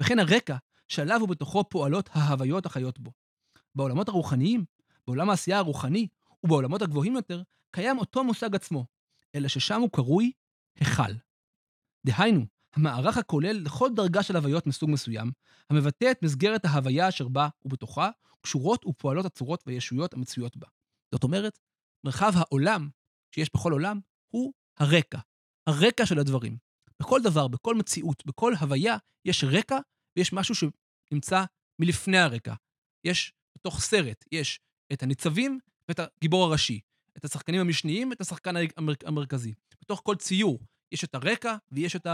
וכן 0.00 0.18
הרקע 0.18 0.56
שעליו 0.88 1.20
ובתוכו 1.22 1.68
פועלות 1.68 2.10
ההוויות 2.12 2.66
החיות 2.66 2.98
בו. 2.98 3.12
בעולמות 3.74 4.08
הרוחניים, 4.08 4.64
בעולם 5.06 5.30
העשייה 5.30 5.58
הרוחני 5.58 6.08
ובעולמות 6.44 6.82
הגבוהים 6.82 7.14
יותר, 7.14 7.42
קיים 7.70 7.98
אותו 7.98 8.24
מושג 8.24 8.54
עצמו, 8.54 8.86
אלא 9.34 9.48
ששם 9.48 9.80
הוא 9.80 9.90
קרוי 9.92 10.32
היכל. 10.80 11.12
דהיינו, 12.06 12.46
המערך 12.74 13.16
הכולל 13.16 13.62
לכל 13.64 13.90
דרגה 13.94 14.22
של 14.22 14.36
הוויות 14.36 14.66
מסוג 14.66 14.90
מסוים, 14.90 15.32
המבטא 15.70 16.10
את 16.10 16.22
מסגרת 16.22 16.64
ההוויה 16.64 17.08
אשר 17.08 17.28
בה 17.28 17.48
ובתוכה 17.64 18.10
קשורות 18.40 18.86
ופועלות 18.86 19.26
הצורות 19.26 19.62
והישויות 19.66 20.14
המצויות 20.14 20.56
בה. 20.56 20.66
זאת 21.14 21.24
אומרת, 21.24 21.58
מרחב 22.04 22.32
העולם 22.34 22.88
שיש 23.34 23.50
בכל 23.54 23.72
עולם 23.72 24.00
הוא 24.34 24.52
הרקע, 24.78 25.18
הרקע 25.66 26.06
של 26.06 26.18
הדברים. 26.18 26.56
בכל 27.00 27.22
דבר, 27.22 27.48
בכל 27.48 27.74
מציאות, 27.74 28.26
בכל 28.26 28.54
הוויה, 28.60 28.96
יש 29.24 29.44
רקע 29.44 29.78
ויש 30.16 30.32
משהו 30.32 30.54
שנמצא 30.54 31.44
מלפני 31.78 32.18
הרקע. 32.18 32.54
יש 33.04 33.32
בתוך 33.58 33.80
סרט, 33.80 34.24
יש 34.32 34.60
את 34.92 35.02
הניצבים 35.02 35.58
ואת 35.88 36.00
הגיבור 36.00 36.44
הראשי, 36.44 36.80
את 37.16 37.24
השחקנים 37.24 37.60
המשניים 37.60 38.10
ואת 38.10 38.20
השחקן 38.20 38.54
המר... 38.76 38.92
המרכזי. 39.04 39.54
בתוך 39.80 40.02
כל 40.04 40.16
ציור 40.16 40.60
יש 40.92 41.04
את 41.04 41.14
הרקע 41.14 41.56
ויש 41.72 41.96
את 41.96 42.06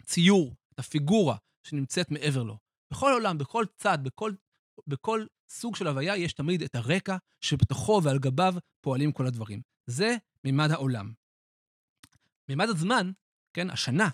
הציור, 0.00 0.54
את 0.74 0.78
הפיגורה 0.78 1.36
שנמצאת 1.62 2.10
מעבר 2.10 2.42
לו. 2.42 2.58
בכל 2.90 3.12
עולם, 3.12 3.38
בכל 3.38 3.64
צד, 3.76 3.98
בכל, 4.02 4.32
בכל 4.86 5.26
סוג 5.48 5.76
של 5.76 5.86
הוויה, 5.86 6.16
יש 6.16 6.32
תמיד 6.32 6.62
את 6.62 6.74
הרקע 6.74 7.16
שבתוכו 7.40 8.00
ועל 8.04 8.18
גביו 8.18 8.54
פועלים 8.80 9.12
כל 9.12 9.26
הדברים. 9.26 9.60
זה 9.86 10.16
מימד 10.44 10.70
העולם. 10.70 11.12
מימד 12.48 12.68
הזמן, 12.68 13.12
כן, 13.52 13.70
השנה, 13.70 14.08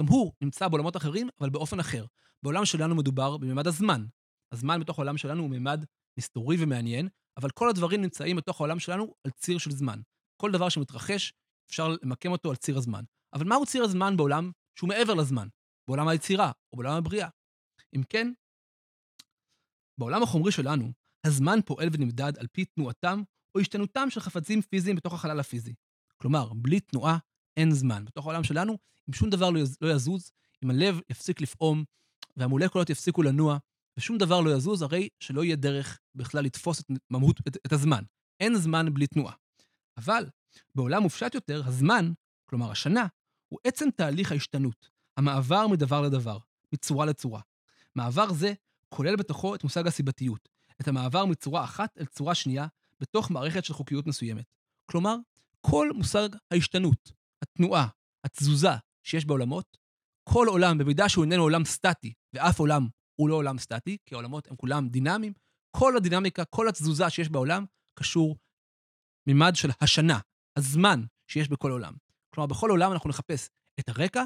גם 0.00 0.06
הוא 0.06 0.32
נמצא 0.40 0.68
בעולמות 0.68 0.96
אחרים, 0.96 1.28
אבל 1.40 1.50
באופן 1.50 1.80
אחר. 1.80 2.04
בעולם 2.42 2.64
שלנו 2.64 2.94
מדובר 2.94 3.36
במימד 3.36 3.66
הזמן. 3.66 4.06
הזמן 4.52 4.80
בתוך 4.80 4.98
העולם 4.98 5.18
שלנו 5.18 5.42
הוא 5.42 5.50
מימד 5.50 5.84
מסתורי 6.18 6.56
ומעניין, 6.60 7.08
אבל 7.36 7.50
כל 7.50 7.68
הדברים 7.68 8.02
נמצאים 8.02 8.36
בתוך 8.36 8.60
העולם 8.60 8.78
שלנו 8.78 9.14
על 9.24 9.30
ציר 9.30 9.58
של 9.58 9.70
זמן. 9.70 10.00
כל 10.36 10.52
דבר 10.52 10.68
שמתרחש, 10.68 11.32
אפשר 11.70 11.88
למקם 12.02 12.32
אותו 12.32 12.50
על 12.50 12.56
ציר 12.56 12.76
הזמן. 12.76 13.04
אבל 13.32 13.44
מהו 13.44 13.66
ציר 13.66 13.84
הזמן 13.84 14.16
בעולם 14.16 14.50
שהוא 14.78 14.88
מעבר 14.88 15.14
לזמן? 15.14 15.48
בעולם 15.88 16.08
היצירה 16.08 16.52
או 16.72 16.76
בעולם 16.76 16.96
הבריאה? 16.96 17.28
אם 17.96 18.02
כן, 18.08 18.32
בעולם 19.98 20.22
החומרי 20.22 20.52
שלנו, 20.52 20.92
הזמן 21.24 21.58
פועל 21.64 21.88
ונמדד 21.92 22.38
על 22.38 22.46
פי 22.52 22.64
תנועתם 22.64 23.22
או 23.54 23.60
השתנותם 23.60 24.10
של 24.10 24.20
חפצים 24.20 24.62
פיזיים 24.62 24.96
בתוך 24.96 25.14
החלל 25.14 25.40
הפיזי. 25.40 25.74
כלומר, 26.16 26.52
בלי 26.52 26.80
תנועה 26.80 27.18
אין 27.56 27.70
זמן. 27.70 28.04
בתוך 28.04 28.26
העולם 28.26 28.44
שלנו, 28.44 28.78
אם 29.08 29.12
שום 29.12 29.30
דבר 29.30 29.50
לא, 29.50 29.60
לא 29.80 29.92
יזוז, 29.92 30.30
אם 30.64 30.70
הלב 30.70 31.00
יפסיק 31.10 31.40
לפעום 31.40 31.84
והמולקולות 32.36 32.90
יפסיקו 32.90 33.22
לנוע, 33.22 33.58
ושום 33.96 34.18
דבר 34.18 34.40
לא 34.40 34.50
יזוז, 34.50 34.82
הרי 34.82 35.08
שלא 35.20 35.44
יהיה 35.44 35.56
דרך 35.56 35.98
בכלל 36.14 36.44
לתפוס 36.44 36.80
את, 36.80 36.86
ממות, 37.10 37.40
את, 37.48 37.56
את 37.66 37.72
הזמן. 37.72 38.02
אין 38.40 38.56
זמן 38.56 38.94
בלי 38.94 39.06
תנועה. 39.06 39.34
אבל 39.96 40.26
בעולם 40.74 41.02
מופשט 41.02 41.34
יותר, 41.34 41.62
הזמן, 41.66 42.12
כלומר 42.44 42.70
השנה, 42.70 43.06
הוא 43.48 43.58
עצם 43.64 43.88
תהליך 43.96 44.32
ההשתנות, 44.32 44.88
המעבר 45.16 45.66
מדבר 45.66 46.00
לדבר, 46.00 46.38
מצורה 46.72 47.06
לצורה. 47.06 47.40
מעבר 47.94 48.32
זה 48.32 48.52
כולל 48.88 49.16
בתוכו 49.16 49.54
את 49.54 49.64
מושג 49.64 49.86
הסיבתיות, 49.86 50.48
את 50.80 50.88
המעבר 50.88 51.24
מצורה 51.24 51.64
אחת 51.64 51.98
אל 51.98 52.06
צורה 52.06 52.34
שנייה 52.34 52.66
בתוך 53.00 53.30
מערכת 53.30 53.64
של 53.64 53.74
חוקיות 53.74 54.06
מסוימת. 54.06 54.44
כלומר, 54.90 55.16
כל 55.60 55.90
מושג 55.94 56.28
ההשתנות, 56.50 57.12
התנועה, 57.42 57.88
התזוזה 58.24 58.68
שיש 59.02 59.24
בעולמות, 59.24 59.76
כל 60.24 60.46
עולם, 60.48 60.78
במידה 60.78 61.08
שהוא 61.08 61.24
איננו 61.24 61.42
עולם 61.42 61.64
סטטי, 61.64 62.12
ואף 62.32 62.58
עולם 62.58 62.88
הוא 63.14 63.28
לא 63.28 63.34
עולם 63.34 63.58
סטטי, 63.58 63.96
כי 64.06 64.14
העולמות 64.14 64.48
הם 64.48 64.56
כולם 64.56 64.88
דינמיים, 64.88 65.32
כל 65.70 65.96
הדינמיקה, 65.96 66.44
כל 66.44 66.68
התזוזה 66.68 67.10
שיש 67.10 67.28
בעולם, 67.28 67.64
קשור 67.94 68.36
מימד 69.26 69.52
של 69.54 69.70
השנה, 69.80 70.18
הזמן 70.56 71.02
שיש 71.26 71.48
בכל 71.48 71.70
עולם. 71.70 71.94
כלומר, 72.38 72.46
בכל 72.46 72.70
עולם 72.70 72.92
אנחנו 72.92 73.10
נחפש 73.10 73.48
את 73.80 73.88
הרקע 73.88 74.24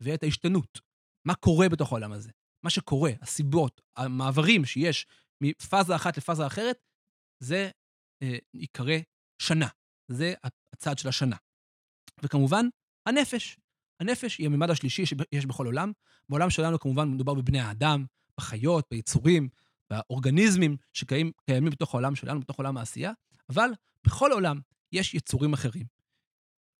ואת 0.00 0.22
ההשתנות. 0.22 0.80
מה 1.24 1.34
קורה 1.34 1.68
בתוך 1.68 1.92
העולם 1.92 2.12
הזה? 2.12 2.30
מה 2.62 2.70
שקורה, 2.70 3.10
הסיבות, 3.22 3.80
המעברים 3.96 4.64
שיש 4.64 5.06
מפאזה 5.40 5.96
אחת 5.96 6.16
לפאזה 6.16 6.46
אחרת, 6.46 6.76
זה 7.42 7.70
אה, 8.22 8.36
ייקרא 8.54 8.96
שנה. 9.42 9.68
זה 10.08 10.34
הצד 10.72 10.98
של 10.98 11.08
השנה. 11.08 11.36
וכמובן, 12.22 12.66
הנפש. 13.06 13.58
הנפש 14.00 14.38
היא 14.38 14.46
הממד 14.46 14.70
השלישי 14.70 15.06
שיש 15.06 15.46
בכל 15.46 15.66
עולם. 15.66 15.92
בעולם 16.28 16.50
שלנו 16.50 16.78
כמובן 16.78 17.08
מדובר 17.08 17.34
בבני 17.34 17.60
האדם, 17.60 18.04
בחיות, 18.38 18.84
ביצורים, 18.90 19.48
באורגניזמים 19.90 20.76
שקיימים 20.92 21.70
בתוך 21.70 21.94
העולם 21.94 22.14
שלנו, 22.16 22.40
בתוך 22.40 22.56
עולם 22.56 22.76
העשייה, 22.76 23.12
אבל 23.50 23.70
בכל 24.04 24.32
עולם 24.32 24.60
יש 24.92 25.14
יצורים 25.14 25.52
אחרים. 25.52 25.97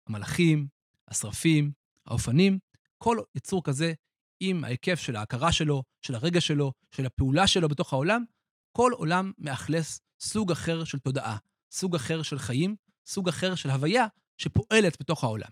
המלאכים, 0.08 0.66
השרפים, 1.08 1.72
האופנים, 2.06 2.58
כל 2.98 3.18
יצור 3.34 3.64
כזה 3.64 3.92
עם 4.40 4.64
ההיקף 4.64 5.00
של 5.00 5.16
ההכרה 5.16 5.52
שלו, 5.52 5.82
של 6.02 6.14
הרגע 6.14 6.40
שלו, 6.40 6.72
של 6.90 7.06
הפעולה 7.06 7.46
שלו 7.46 7.68
בתוך 7.68 7.92
העולם, 7.92 8.24
כל 8.72 8.92
עולם 8.94 9.32
מאכלס 9.38 10.00
סוג 10.20 10.52
אחר 10.52 10.84
של 10.84 10.98
תודעה, 10.98 11.36
סוג 11.70 11.94
אחר 11.94 12.22
של 12.22 12.38
חיים, 12.38 12.76
סוג 13.06 13.28
אחר 13.28 13.54
של 13.54 13.70
הוויה 13.70 14.06
שפועלת 14.38 14.96
בתוך 15.00 15.24
העולם. 15.24 15.48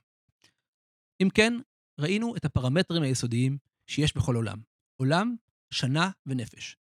אם 1.23 1.29
כן, 1.35 1.53
ראינו 2.01 2.37
את 2.37 2.45
הפרמטרים 2.45 3.03
היסודיים 3.03 3.59
שיש 3.87 4.17
בכל 4.17 4.37
עולם. 4.37 4.59
עולם, 4.97 5.37
שנה 5.71 6.11
ונפש. 6.27 6.77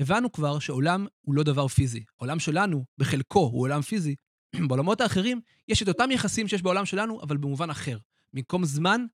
הבנו 0.00 0.32
כבר 0.32 0.58
שעולם 0.58 1.06
הוא 1.20 1.34
לא 1.34 1.42
דבר 1.42 1.68
פיזי. 1.68 2.04
העולם 2.18 2.38
שלנו, 2.38 2.84
בחלקו, 2.98 3.40
הוא 3.40 3.60
עולם 3.60 3.82
פיזי. 3.82 4.14
בעולמות 4.68 5.00
האחרים 5.00 5.40
יש 5.68 5.82
את 5.82 5.88
אותם 5.88 6.10
יחסים 6.10 6.48
שיש 6.48 6.62
בעולם 6.62 6.86
שלנו, 6.86 7.22
אבל 7.22 7.36
במובן 7.36 7.70
אחר. 7.70 7.98
במקום 8.32 8.64
זמן, 8.64 9.06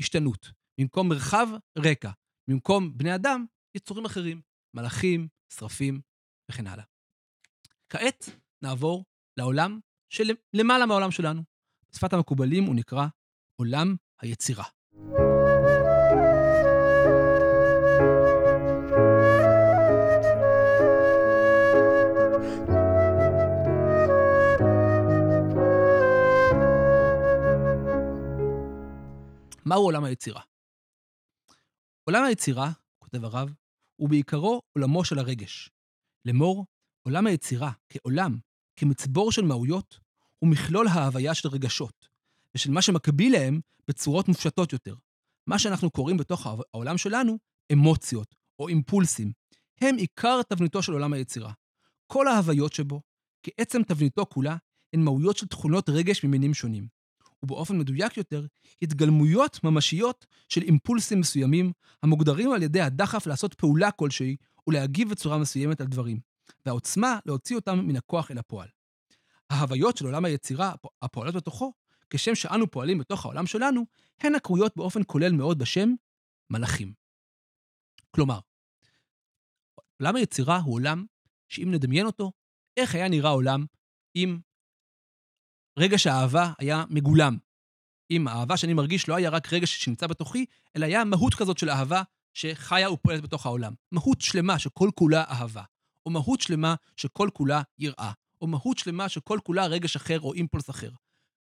השתנות. 0.00 0.50
במקום 0.80 1.08
מרחב, 1.08 1.48
רקע. 1.78 2.10
במקום 2.48 2.98
בני 2.98 3.14
אדם, 3.14 3.44
יצורים 3.74 4.04
אחרים. 4.04 4.40
מלאכים, 4.74 5.28
שרפים 5.52 6.00
וכן 6.50 6.66
הלאה. 6.66 6.84
כעת 7.88 8.30
נעבור 8.62 9.04
לעולם 9.36 9.80
שלמעלה 10.10 10.86
מהעולם 10.86 11.10
שלנו. 11.10 11.42
בשפת 11.92 12.12
המקובלים 12.12 12.64
הוא 12.64 12.74
נקרא 12.74 13.06
עולם 13.56 13.96
היצירה. 14.20 14.64
מהו 29.66 29.82
עולם 29.82 30.04
היצירה? 30.04 30.40
עולם 32.04 32.24
היצירה, 32.24 32.70
כותב 32.98 33.24
הרב, 33.24 33.54
הוא 33.96 34.08
בעיקרו 34.08 34.62
עולמו 34.72 35.04
של 35.04 35.18
הרגש. 35.18 35.70
לאמור, 36.24 36.66
עולם 37.02 37.26
היצירה 37.26 37.72
כעולם, 37.88 38.38
כמצבור 38.76 39.32
של 39.32 39.42
מהויות, 39.42 40.00
הוא 40.38 40.50
מכלול 40.50 40.88
ההוויה 40.88 41.34
של 41.34 41.48
רגשות, 41.48 42.08
ושל 42.54 42.70
מה 42.70 42.82
שמקביל 42.82 43.32
להם 43.32 43.60
בצורות 43.88 44.28
מופשטות 44.28 44.72
יותר. 44.72 44.94
מה 45.46 45.58
שאנחנו 45.58 45.90
קוראים 45.90 46.16
בתוך 46.16 46.46
העולם 46.46 46.98
שלנו 46.98 47.38
אמוציות 47.72 48.34
או 48.58 48.68
אימפולסים. 48.68 49.32
הם 49.80 49.96
עיקר 49.96 50.42
תבניתו 50.42 50.82
של 50.82 50.92
עולם 50.92 51.12
היצירה. 51.12 51.52
כל 52.06 52.28
ההוויות 52.28 52.72
שבו, 52.72 53.00
כעצם 53.42 53.82
תבניתו 53.82 54.26
כולה, 54.26 54.56
הן 54.92 55.00
מהויות 55.00 55.36
של 55.36 55.46
תכונות 55.46 55.88
רגש 55.88 56.24
ממינים 56.24 56.54
שונים. 56.54 56.95
ובאופן 57.46 57.78
מדויק 57.78 58.16
יותר, 58.16 58.46
התגלמויות 58.82 59.64
ממשיות 59.64 60.26
של 60.48 60.62
אימפולסים 60.62 61.20
מסוימים, 61.20 61.72
המוגדרים 62.02 62.52
על 62.52 62.62
ידי 62.62 62.80
הדחף 62.80 63.26
לעשות 63.26 63.54
פעולה 63.54 63.90
כלשהי 63.90 64.36
ולהגיב 64.66 65.10
בצורה 65.10 65.38
מסוימת 65.38 65.80
על 65.80 65.86
דברים, 65.86 66.20
והעוצמה 66.66 67.18
להוציא 67.26 67.56
אותם 67.56 67.78
מן 67.78 67.96
הכוח 67.96 68.30
אל 68.30 68.38
הפועל. 68.38 68.68
ההוויות 69.50 69.96
של 69.96 70.06
עולם 70.06 70.24
היצירה 70.24 70.72
הפועלות 71.02 71.34
בתוכו, 71.34 71.72
כשם 72.10 72.34
שאנו 72.34 72.70
פועלים 72.70 72.98
בתוך 72.98 73.24
העולם 73.24 73.46
שלנו, 73.46 73.86
הן 74.20 74.34
הקרויות 74.34 74.76
באופן 74.76 75.00
כולל 75.06 75.32
מאוד 75.32 75.58
בשם 75.58 75.88
מלאכים. 76.50 76.92
כלומר, 78.10 78.38
עולם 80.00 80.16
היצירה 80.16 80.58
הוא 80.58 80.74
עולם 80.74 81.04
שאם 81.48 81.70
נדמיין 81.70 82.06
אותו, 82.06 82.32
איך 82.76 82.94
היה 82.94 83.08
נראה 83.08 83.30
העולם 83.30 83.64
אם 84.16 84.38
רגש 85.78 86.06
האהבה 86.06 86.52
היה 86.58 86.84
מגולם. 86.90 87.36
אם 88.10 88.28
האהבה 88.28 88.56
שאני 88.56 88.74
מרגיש 88.74 89.08
לא 89.08 89.14
היה 89.14 89.30
רק 89.30 89.52
רגש 89.52 89.84
שנמצא 89.84 90.06
בתוכי, 90.06 90.46
אלא 90.76 90.86
היה 90.86 91.04
מהות 91.04 91.34
כזאת 91.34 91.58
של 91.58 91.70
אהבה 91.70 92.02
שחיה 92.34 92.90
ופועלת 92.90 93.22
בתוך 93.22 93.46
העולם. 93.46 93.72
מהות 93.92 94.20
שלמה 94.20 94.58
שכל 94.58 94.90
כולה 94.94 95.24
אהבה. 95.28 95.62
או 96.06 96.10
מהות 96.10 96.40
שלמה 96.40 96.74
שכל 96.96 97.28
כולה 97.32 97.62
יראה. 97.78 98.12
או 98.40 98.46
מהות 98.46 98.78
שלמה 98.78 99.08
שכל 99.08 99.38
כולה 99.44 99.66
רגש 99.66 99.96
אחר 99.96 100.20
או 100.20 100.34
אימפולס 100.34 100.70
אחר. 100.70 100.90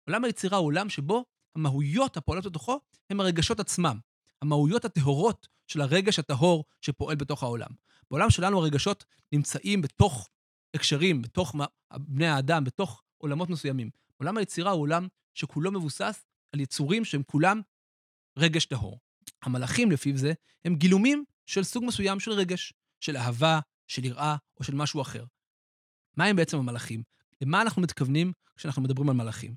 עולם 0.09 0.25
היצירה 0.25 0.59
הוא 0.59 0.67
עולם 0.67 0.89
שבו 0.89 1.25
המהויות 1.57 2.17
הפועלות 2.17 2.47
בתוכו 2.47 2.81
הם 3.11 3.21
הרגשות 3.21 3.61
עצמם. 3.61 3.99
המהויות 4.43 4.85
הטהורות 4.85 5.49
של 5.67 5.81
הרגש 5.81 6.19
הטהור 6.19 6.65
שפועל 6.81 7.17
בתוך 7.17 7.43
העולם. 7.43 7.71
בעולם 8.11 8.31
שלנו 8.31 8.59
הרגשות 8.59 9.05
נמצאים 9.33 9.83
בתוך 9.83 10.29
הקשרים, 10.75 11.23
בתוך 11.23 11.55
בני 11.97 12.27
האדם, 12.27 12.65
בתוך 12.65 13.03
עולמות 13.19 13.51
מסוימים. 13.51 13.91
עולם 14.17 14.37
היצירה 14.37 14.71
הוא 14.71 14.81
עולם 14.81 15.09
שכולו 15.35 15.73
מבוסס 15.73 16.25
על 16.53 16.61
יצורים 16.61 17.05
שהם 17.05 17.23
כולם 17.23 17.61
רגש 18.39 18.67
טהור. 18.67 19.01
המלאכים, 19.43 19.91
לפיו 19.91 20.17
זה, 20.17 20.33
הם 20.65 20.77
גילומים 20.77 21.25
של 21.47 21.65
סוג 21.65 21.85
מסוים 21.85 22.21
של 22.21 22.31
רגש, 22.31 22.73
של 23.01 23.17
אהבה, 23.17 23.61
של 23.89 24.05
יראה 24.05 24.37
או 24.59 24.65
של 24.65 24.75
משהו 24.75 25.03
אחר. 25.03 25.25
מה 26.17 26.25
הם 26.25 26.37
בעצם 26.37 26.59
המלאכים? 26.59 27.03
למה 27.41 27.63
אנחנו 27.63 27.83
מתכוונים 27.83 28.33
כשאנחנו 28.57 28.83
מדברים 28.83 29.09
על 29.09 29.17
מלאכים? 29.17 29.55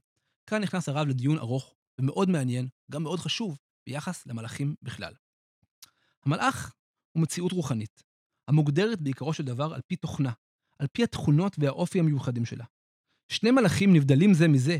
כאן 0.48 0.62
נכנס 0.62 0.90
הרב 0.90 1.08
לדיון 1.08 1.38
ארוך 1.38 1.76
ומאוד 2.00 2.30
מעניין, 2.30 2.68
גם 2.92 3.04
מאוד 3.04 3.20
חשוב, 3.20 3.60
ביחס 3.88 4.26
למלאכים 4.26 4.76
בכלל. 4.82 5.14
המלאך 6.26 6.74
הוא 7.12 7.24
מציאות 7.24 7.52
רוחנית, 7.52 8.04
המוגדרת 8.48 9.02
בעיקרו 9.02 9.34
של 9.34 9.44
דבר 9.44 9.74
על 9.74 9.82
פי 9.88 9.96
תוכנה, 9.96 10.32
על 10.80 10.88
פי 10.88 11.04
התכונות 11.04 11.56
והאופי 11.60 12.00
המיוחדים 12.00 12.46
שלה. 12.46 12.66
שני 13.30 13.52
מלאכים 13.52 13.94
נבדלים 13.94 14.34
זה 14.34 14.48
מזה, 14.48 14.78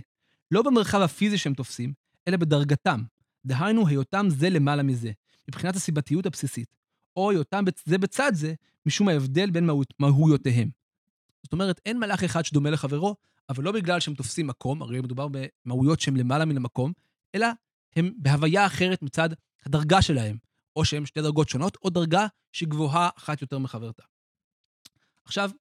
לא 0.52 0.62
במרחב 0.62 1.02
הפיזי 1.02 1.38
שהם 1.38 1.54
תופסים, 1.54 1.94
אלא 2.28 2.38
בדרגתם, 2.38 3.04
דהיינו 3.46 3.88
היותם 3.88 4.28
זה 4.30 4.50
למעלה 4.50 4.84
מזה, 4.84 5.12
מבחינת 5.48 5.76
הסיבתיות 5.76 6.26
הבסיסית, 6.26 6.76
או 7.16 7.32
היותם 7.32 7.64
זה 7.86 7.98
בצד 7.98 8.32
זה, 8.36 8.54
משום 8.86 9.08
ההבדל 9.08 9.50
בין 9.50 9.66
מהות, 9.66 9.94
מהויותיהם. 10.00 10.70
זאת 11.44 11.54
אומרת, 11.54 11.82
אין 11.86 12.00
מלאך 12.00 12.24
אחד 12.24 12.46
שדומה 12.46 12.70
לחברו, 12.70 13.16
אבל 13.50 13.64
לא 13.64 13.72
בגלל 13.72 14.00
שהם 14.00 14.14
תופסים 14.14 14.48
מקום, 14.48 14.82
הרי 14.82 15.02
מדובר 15.02 15.28
במהויות 15.32 16.00
שהן 16.00 16.18
למעלה 16.18 16.46
מן 16.46 16.58
המקום, 16.58 16.94
אלא 17.36 17.48
הם 17.96 18.14
בהוויה 18.18 18.66
אחרת 18.66 19.02
מצד 19.02 19.30
הדרגה 19.66 20.02
שלהם, 20.02 20.38
או 20.76 20.86
שהם 20.86 21.06
שתי 21.06 21.22
דרגות 21.22 21.50
שונות, 21.50 21.78
או 21.84 21.90
דרגה 21.90 22.28
שהיא 22.52 22.70
גבוהה 22.70 23.10
אחת 23.18 23.42
יותר 23.42 23.58
מחברתה. 23.58 24.04
עכשיו, 25.26 25.52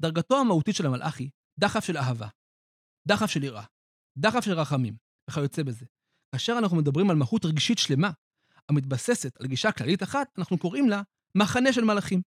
דרגתו 0.00 0.40
המהותית 0.40 0.74
של 0.74 0.86
המלאך 0.86 1.18
היא 1.18 1.30
דחף 1.58 1.84
של 1.84 1.96
אהבה, 1.96 2.28
דחף 3.08 3.26
של 3.26 3.44
יראה, 3.44 3.64
דחף 4.18 4.44
של 4.44 4.52
רחמים, 4.52 4.96
וכיוצא 5.30 5.62
בזה. 5.62 5.86
כאשר 6.32 6.54
אנחנו 6.58 6.76
מדברים 6.76 7.10
על 7.10 7.16
מהות 7.16 7.44
רגשית 7.44 7.78
שלמה, 7.78 8.10
המתבססת 8.68 9.40
על 9.40 9.46
גישה 9.46 9.72
כללית 9.72 10.02
אחת, 10.02 10.28
אנחנו 10.38 10.58
קוראים 10.58 10.88
לה 10.88 11.02
מחנה 11.34 11.72
של 11.72 11.84
מלאכים. 11.84 12.22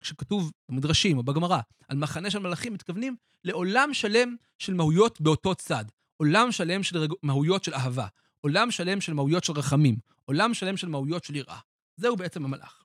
כשכתוב 0.00 0.52
במדרשים 0.68 1.18
או 1.18 1.22
בגמרא 1.22 1.60
על 1.88 1.96
מחנה 1.96 2.30
של 2.30 2.38
מלאכים, 2.38 2.74
מתכוונים 2.74 3.16
לעולם 3.44 3.94
שלם 3.94 4.36
של 4.58 4.74
מהויות 4.74 5.20
באותו 5.20 5.54
צד. 5.54 5.84
עולם 6.16 6.52
שלם 6.52 6.82
של 6.82 6.98
רג... 6.98 7.12
מהויות 7.22 7.64
של 7.64 7.74
אהבה, 7.74 8.06
עולם 8.40 8.70
שלם 8.70 9.00
של 9.00 9.12
מהויות 9.12 9.44
של 9.44 9.52
רחמים, 9.52 9.96
עולם 10.24 10.54
שלם 10.54 10.76
של 10.76 10.88
מהויות 10.88 11.24
של 11.24 11.36
יראה. 11.36 11.58
זהו 11.96 12.16
בעצם 12.16 12.44
המלאך. 12.44 12.82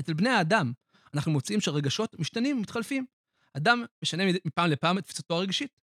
אצל 0.00 0.14
בני 0.14 0.28
האדם, 0.28 0.72
אנחנו 1.14 1.32
מוצאים 1.32 1.60
שהרגשות 1.60 2.18
משתנים 2.18 2.56
ומתחלפים. 2.56 3.06
אדם 3.56 3.84
משנה 4.02 4.22
מפעם 4.44 4.70
לפעם 4.70 4.98
את 4.98 5.04
תפיסתו 5.04 5.34
הרגשית. 5.34 5.80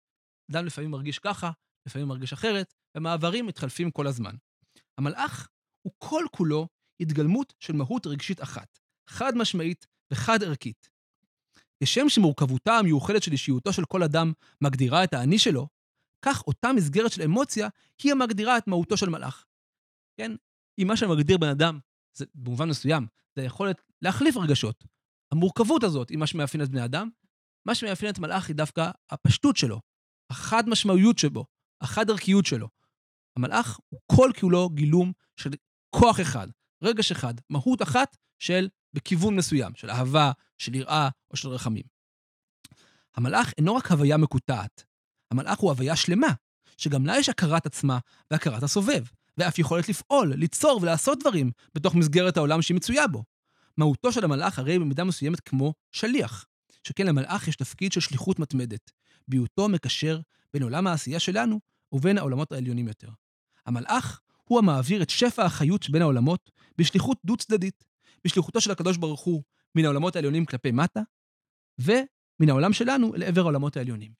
אדם 0.50 0.66
לפעמים 0.66 0.90
מרגיש 0.90 1.18
ככה, 1.18 1.50
לפעמים 1.86 2.08
מרגיש 2.08 2.32
אחרת, 2.32 2.74
ומעברים 2.96 3.46
מתחלפים 3.46 3.90
כל 3.90 4.06
הזמן. 4.06 4.34
המלאך 4.98 5.48
הוא 5.82 5.92
כל-כולו 5.98 6.68
התגלמות 7.00 7.54
של 7.60 7.72
מהות 7.72 8.06
רגשית 8.06 8.42
אחת, 8.42 8.78
חד 9.08 9.32
משמעית 9.36 9.86
וחד 10.12 10.42
ערכית. 10.42 10.88
כשם 11.82 12.08
שמורכבותה 12.08 12.72
המיוחדת 12.72 13.22
של 13.22 13.32
אישיותו 13.32 13.72
של 13.72 13.84
כל 13.84 14.02
אדם 14.02 14.32
מגדירה 14.60 15.04
את 15.04 15.14
האני 15.14 15.38
שלו, 15.38 15.68
כך 16.22 16.42
אותה 16.46 16.72
מסגרת 16.72 17.12
של 17.12 17.22
אמוציה 17.22 17.68
היא 18.02 18.12
המגדירה 18.12 18.58
את 18.58 18.66
מהותו 18.66 18.96
של 18.96 19.08
מלאך. 19.08 19.46
כן? 20.16 20.32
אם 20.78 20.86
מה 20.86 20.96
שמגדיר 20.96 21.38
בן 21.38 21.48
אדם, 21.48 21.78
זה 22.14 22.24
במובן 22.34 22.68
מסוים, 22.68 23.06
זה 23.36 23.42
היכולת 23.42 23.82
להחליף 24.02 24.36
רגשות. 24.36 24.84
המורכבות 25.32 25.84
הזאת 25.84 26.08
היא 26.08 26.18
מה 26.18 26.26
שמאפיין 26.26 26.62
את 26.62 26.68
בני 26.68 26.84
אדם, 26.84 27.08
מה 27.66 27.74
שמאפיין 27.74 28.12
את 28.12 28.18
מלאך 28.18 28.48
היא 28.48 28.56
דווקא 28.56 28.90
הפשטות 29.10 29.56
שלו, 29.56 29.80
החד 30.30 30.68
משמעויות 30.68 31.18
שבו, 31.18 31.44
החד 31.80 32.10
ערכיות 32.10 32.46
שלו. 32.46 32.68
המלאך 33.36 33.78
הוא 33.88 34.00
כל 34.12 34.30
כולו 34.40 34.68
גילום 34.70 35.12
של 35.36 35.50
כוח 35.90 36.20
אחד, 36.20 36.48
רגש 36.82 37.12
אחד, 37.12 37.34
מהות 37.50 37.82
אחת 37.82 38.16
של 38.38 38.68
בכיוון 38.94 39.36
מסוים, 39.36 39.74
של 39.74 39.90
אהבה, 39.90 40.32
של 40.58 40.74
יראה 40.74 41.08
או 41.30 41.36
של 41.36 41.48
רחמים. 41.48 41.84
המלאך 43.16 43.52
אינו 43.58 43.74
רק 43.74 43.90
הוויה 43.90 44.16
מקוטעת, 44.16 44.84
המלאך 45.30 45.58
הוא 45.58 45.70
הוויה 45.70 45.96
שלמה, 45.96 46.32
שגם 46.76 47.06
לה 47.06 47.18
יש 47.18 47.28
הכרת 47.28 47.66
עצמה 47.66 47.98
והכרת 48.30 48.62
הסובב, 48.62 49.04
ואף 49.38 49.58
יכולת 49.58 49.88
לפעול, 49.88 50.34
ליצור 50.34 50.78
ולעשות 50.82 51.18
דברים 51.20 51.50
בתוך 51.74 51.94
מסגרת 51.94 52.36
העולם 52.36 52.62
שהיא 52.62 52.76
מצויה 52.76 53.06
בו. 53.06 53.24
מהותו 53.76 54.12
של 54.12 54.24
המלאך 54.24 54.58
הרי 54.58 54.78
במידה 54.78 55.04
מסוימת 55.04 55.40
כמו 55.40 55.74
שליח, 55.92 56.46
שכן 56.86 57.06
למלאך 57.06 57.48
יש 57.48 57.56
תפקיד 57.56 57.92
של 57.92 58.00
שליחות 58.00 58.38
מתמדת, 58.38 58.90
בהיותו 59.28 59.68
מקשר 59.68 60.20
בין 60.52 60.62
עולם 60.62 60.86
העשייה 60.86 61.20
שלנו 61.20 61.60
ובין 61.92 62.18
העולמות 62.18 62.52
העליונים 62.52 62.88
יותר. 62.88 63.10
המלאך 63.66 64.20
הוא 64.44 64.58
המעביר 64.58 65.02
את 65.02 65.10
שפע 65.10 65.44
החיות 65.44 65.82
שבין 65.82 66.02
העולמות 66.02 66.50
בשליחות 66.78 67.18
דו-צדדית, 67.24 67.84
בשליחותו 68.24 68.60
של 68.60 68.70
הקדוש 68.70 68.96
ברוך 68.96 69.20
הוא 69.20 69.42
מן 69.74 69.84
העולמות 69.84 70.16
העליונים 70.16 70.44
כלפי 70.46 70.70
מטה, 70.72 71.00
ומן 71.78 72.48
העולם 72.48 72.72
שלנו 72.72 73.12
לעבר 73.14 73.40
העולמות 73.40 73.76
העליונים. 73.76 74.12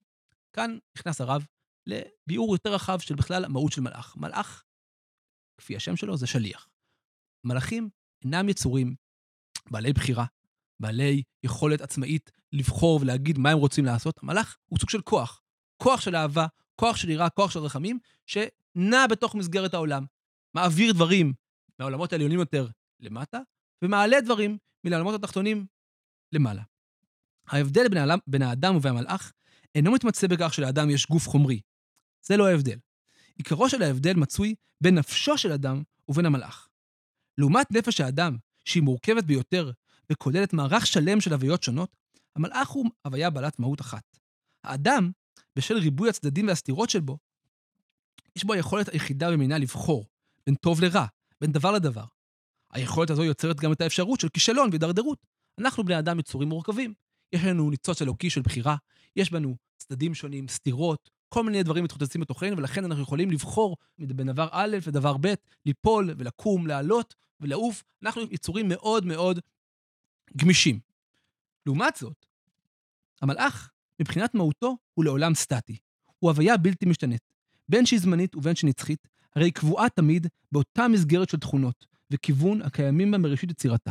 כאן 0.52 0.78
נכנס 0.96 1.20
הרב 1.20 1.46
לביאור 1.86 2.54
יותר 2.54 2.74
רחב 2.74 2.98
של 2.98 3.14
בכלל 3.14 3.44
המהות 3.44 3.72
של 3.72 3.80
מלאך. 3.80 4.16
מלאך, 4.16 4.64
כפי 5.58 5.76
השם 5.76 5.96
שלו, 5.96 6.16
זה 6.16 6.26
שליח. 6.26 6.68
מלאכים 7.44 7.88
אינם 8.24 8.48
יצורים 8.48 8.94
בעלי 9.70 9.92
בחירה, 9.92 10.24
בעלי 10.80 11.22
יכולת 11.44 11.80
עצמאית 11.80 12.30
לבחור 12.56 12.98
ולהגיד 13.02 13.38
מה 13.38 13.50
הם 13.50 13.58
רוצים 13.58 13.84
לעשות. 13.84 14.18
המלאך 14.22 14.56
הוא 14.66 14.78
סוג 14.78 14.90
של 14.90 15.00
כוח. 15.00 15.42
כוח 15.76 16.00
של 16.00 16.16
אהבה, 16.16 16.46
כוח 16.76 16.96
של 16.96 17.10
יראה, 17.10 17.30
כוח 17.30 17.50
של 17.50 17.58
רחמים, 17.58 17.98
שנע 18.26 19.06
בתוך 19.10 19.34
מסגרת 19.34 19.74
העולם. 19.74 20.04
מעביר 20.54 20.92
דברים 20.92 21.32
מהעולמות 21.78 22.12
העליונים 22.12 22.38
יותר 22.38 22.68
למטה, 23.00 23.38
ומעלה 23.82 24.20
דברים 24.20 24.58
מן 24.84 24.92
העולמות 24.92 25.14
התחתונים 25.14 25.66
למעלה. 26.32 26.62
ההבדל 27.48 27.88
בין, 27.88 27.98
העלם, 27.98 28.18
בין 28.26 28.42
האדם 28.42 28.76
ובין 28.76 28.92
המלאך 28.92 29.32
אינו 29.74 29.92
מתמצא 29.92 30.26
בכך 30.26 30.54
שלאדם 30.54 30.90
יש 30.90 31.06
גוף 31.06 31.28
חומרי. 31.28 31.60
זה 32.22 32.36
לא 32.36 32.46
ההבדל. 32.46 32.78
עיקרו 33.36 33.68
של 33.68 33.82
ההבדל 33.82 34.14
מצוי 34.14 34.54
בין 34.80 34.94
נפשו 34.94 35.38
של 35.38 35.52
אדם 35.52 35.82
ובין 36.08 36.26
המלאך. 36.26 36.68
לעומת 37.38 37.70
נפש 37.70 38.00
האדם, 38.00 38.36
שהיא 38.64 38.82
מורכבת 38.82 39.24
ביותר 39.24 39.72
וכוללת 40.12 40.52
מערך 40.52 40.86
שלם 40.86 41.20
של 41.20 41.32
הוויות 41.32 41.62
שונות, 41.62 41.96
המלאך 42.36 42.68
הוא 42.68 42.86
הוויה 43.02 43.30
בעלת 43.30 43.58
מהות 43.58 43.80
אחת. 43.80 44.18
האדם, 44.64 45.10
בשל 45.56 45.76
ריבוי 45.76 46.08
הצדדים 46.08 46.48
והסתירות 46.48 46.90
שבו, 46.90 47.18
יש 48.36 48.44
בו 48.44 48.52
היכולת 48.52 48.88
היחידה 48.88 49.30
במינה 49.30 49.58
לבחור 49.58 50.06
בין 50.46 50.54
טוב 50.54 50.80
לרע, 50.80 51.06
בין 51.40 51.52
דבר 51.52 51.72
לדבר. 51.72 52.04
היכולת 52.72 53.10
הזו 53.10 53.24
יוצרת 53.24 53.60
גם 53.60 53.72
את 53.72 53.80
האפשרות 53.80 54.20
של 54.20 54.28
כישלון 54.28 54.68
והידרדרות. 54.70 55.26
אנחנו 55.58 55.84
בני 55.84 55.98
אדם 55.98 56.18
יצורים 56.18 56.48
מורכבים. 56.48 56.94
יש 57.32 57.44
לנו 57.44 57.70
ניצוץ 57.70 58.02
אלוקי 58.02 58.30
של 58.30 58.40
בחירה, 58.40 58.76
יש 59.16 59.30
בנו 59.30 59.56
צדדים 59.78 60.14
שונים, 60.14 60.48
סתירות, 60.48 61.10
כל 61.28 61.44
מיני 61.44 61.62
דברים 61.62 61.84
מתחוצצים 61.84 62.20
בתוכנו, 62.20 62.56
ולכן 62.56 62.84
אנחנו 62.84 63.02
יכולים 63.02 63.30
לבחור 63.30 63.76
בין 63.98 64.26
דבר 64.26 64.48
א' 64.52 64.76
לדבר 64.86 65.16
ב', 65.20 65.34
ליפול 65.66 66.14
ולקום, 66.18 66.66
לעלות 66.66 67.14
ולעוף. 67.40 67.82
אנחנו 68.02 68.22
יצורים 68.30 68.68
מאוד 68.68 69.04
מאוד 69.04 69.40
גמישים. 70.36 70.80
לעומת 71.66 71.96
זאת, 71.96 72.26
המלאך, 73.22 73.70
מבחינת 74.00 74.34
מהותו, 74.34 74.76
הוא 74.94 75.04
לעולם 75.04 75.34
סטטי. 75.34 75.78
הוא 76.18 76.30
הוויה 76.30 76.56
בלתי 76.56 76.86
משתנית. 76.86 77.22
בין 77.68 77.86
שהיא 77.86 78.00
זמנית 78.00 78.36
ובין 78.36 78.54
שנצחית, 78.54 79.08
הרי 79.36 79.44
היא 79.44 79.52
קבועה 79.52 79.90
תמיד 79.90 80.26
באותה 80.52 80.88
מסגרת 80.88 81.28
של 81.28 81.38
תכונות 81.38 81.86
וכיוון 82.12 82.62
הקיימים 82.62 83.10
בה 83.10 83.18
מראשית 83.18 83.50
יצירתה. 83.50 83.90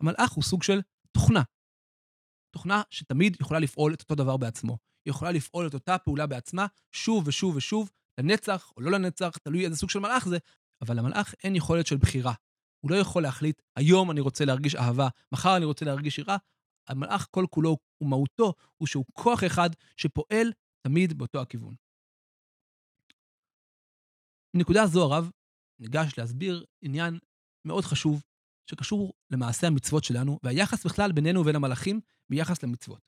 המלאך 0.00 0.32
הוא 0.32 0.44
סוג 0.44 0.62
של 0.62 0.80
תוכנה. 1.12 1.42
תוכנה 2.50 2.82
שתמיד 2.90 3.36
יכולה 3.40 3.60
לפעול 3.60 3.94
את 3.94 4.00
אותו 4.00 4.14
דבר 4.14 4.36
בעצמו. 4.36 4.78
היא 5.04 5.10
יכולה 5.10 5.32
לפעול 5.32 5.66
את 5.66 5.74
אותה 5.74 5.98
פעולה 5.98 6.26
בעצמה 6.26 6.66
שוב 6.92 7.28
ושוב 7.28 7.56
ושוב, 7.56 7.90
לנצח 8.18 8.72
או 8.76 8.82
לא 8.82 8.90
לנצח, 8.90 9.36
תלוי 9.42 9.64
איזה 9.64 9.76
סוג 9.76 9.90
של 9.90 9.98
מלאך 9.98 10.28
זה, 10.28 10.38
אבל 10.82 10.96
למלאך 10.98 11.34
אין 11.44 11.56
יכולת 11.56 11.86
של 11.86 11.96
בחירה. 11.96 12.34
הוא 12.80 12.90
לא 12.90 12.96
יכול 12.96 13.22
להחליט, 13.22 13.62
היום 13.76 14.10
אני 14.10 14.20
רוצה 14.20 14.44
להרגיש 14.44 14.74
אהבה, 14.74 15.08
מחר 15.32 15.56
אני 15.56 15.64
רוצה 15.64 15.84
להרגיש 15.84 16.18
יראה. 16.18 16.36
המלאך 16.88 17.26
כל 17.30 17.44
כולו 17.50 17.76
ומהותו 18.00 18.54
הוא 18.76 18.86
שהוא 18.86 19.04
כוח 19.12 19.44
אחד 19.44 19.70
שפועל 19.96 20.52
תמיד 20.82 21.18
באותו 21.18 21.40
הכיוון. 21.40 21.74
מנקודה 24.54 24.86
זו 24.86 25.02
הרב 25.02 25.30
ניגש 25.78 26.18
להסביר 26.18 26.64
עניין 26.82 27.18
מאוד 27.64 27.84
חשוב 27.84 28.22
שקשור 28.70 29.12
למעשה 29.30 29.66
המצוות 29.66 30.04
שלנו, 30.04 30.38
והיחס 30.42 30.86
בכלל 30.86 31.12
בינינו 31.12 31.40
ובין 31.40 31.56
המלאכים 31.56 32.00
ביחס 32.30 32.62
למצוות. 32.62 33.07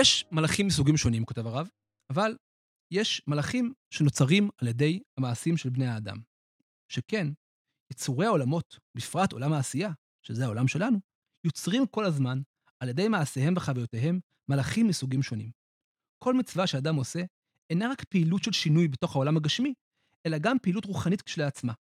יש 0.00 0.24
מלאכים 0.32 0.66
מסוגים 0.66 0.96
שונים, 0.96 1.24
כותב 1.24 1.46
הרב, 1.46 1.68
אבל 2.10 2.36
יש 2.90 3.22
מלאכים 3.26 3.72
שנוצרים 3.90 4.50
על 4.58 4.68
ידי 4.68 5.00
המעשים 5.18 5.56
של 5.56 5.70
בני 5.70 5.86
האדם. 5.86 6.16
שכן, 6.88 7.26
יצורי 7.92 8.26
העולמות, 8.26 8.78
בפרט 8.96 9.32
עולם 9.32 9.52
העשייה, 9.52 9.90
שזה 10.22 10.44
העולם 10.44 10.68
שלנו, 10.68 10.98
יוצרים 11.44 11.86
כל 11.86 12.04
הזמן, 12.04 12.40
על 12.80 12.88
ידי 12.88 13.08
מעשיהם 13.08 13.54
וחוויותיהם, 13.56 14.20
מלאכים 14.48 14.88
מסוגים 14.88 15.22
שונים. 15.22 15.50
כל 16.18 16.34
מצווה 16.34 16.66
שאדם 16.66 16.96
עושה 16.96 17.20
אינה 17.70 17.90
רק 17.90 18.04
פעילות 18.04 18.42
של 18.42 18.52
שינוי 18.52 18.88
בתוך 18.88 19.16
העולם 19.16 19.36
הגשמי, 19.36 19.74
אלא 20.26 20.38
גם 20.38 20.56
פעילות 20.62 20.84
רוחנית 20.84 21.22
כשלעצמה. 21.22 21.72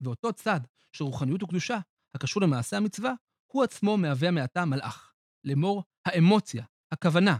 ואותו 0.00 0.32
צד 0.32 0.60
של 0.92 1.04
רוחניות 1.04 1.42
וקדושה, 1.42 1.78
הקשור 2.14 2.42
למעשה 2.42 2.76
המצווה, 2.76 3.12
הוא 3.52 3.64
עצמו 3.64 3.96
מהווה 3.96 4.30
מעתה 4.30 4.64
מלאך. 4.64 5.12
לאמור, 5.44 5.84
האמוציה, 6.06 6.64
הכוונה, 6.92 7.36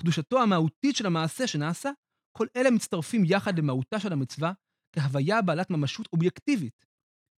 קדושתו 0.00 0.42
המהותית 0.42 0.96
של 0.96 1.06
המעשה 1.06 1.46
שנעשה, 1.46 1.90
כל 2.32 2.46
אלה 2.56 2.70
מצטרפים 2.70 3.22
יחד 3.24 3.58
למהותה 3.58 4.00
של 4.00 4.12
המצווה 4.12 4.52
כהוויה 4.92 5.42
בעלת 5.42 5.70
ממשות 5.70 6.08
אובייקטיבית. 6.12 6.86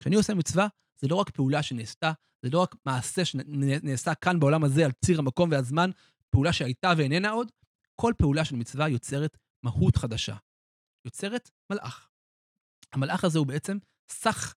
כשאני 0.00 0.16
עושה 0.16 0.34
מצווה, 0.34 0.68
זה 1.00 1.08
לא 1.08 1.16
רק 1.16 1.30
פעולה 1.30 1.62
שנעשתה, 1.62 2.12
זה 2.42 2.50
לא 2.52 2.62
רק 2.62 2.74
מעשה 2.86 3.24
שנעשה 3.24 4.14
כאן 4.14 4.40
בעולם 4.40 4.64
הזה 4.64 4.84
על 4.84 4.92
ציר 5.04 5.18
המקום 5.18 5.50
והזמן, 5.50 5.90
פעולה 6.30 6.52
שהייתה 6.52 6.92
ואיננה 6.98 7.30
עוד, 7.30 7.50
כל 8.00 8.12
פעולה 8.18 8.44
של 8.44 8.56
מצווה 8.56 8.88
יוצרת 8.88 9.38
מהות 9.62 9.96
חדשה. 9.96 10.36
יוצרת 11.04 11.50
מלאך. 11.72 12.08
המלאך 12.92 13.24
הזה 13.24 13.38
הוא 13.38 13.46
בעצם 13.46 13.78
סך 14.10 14.54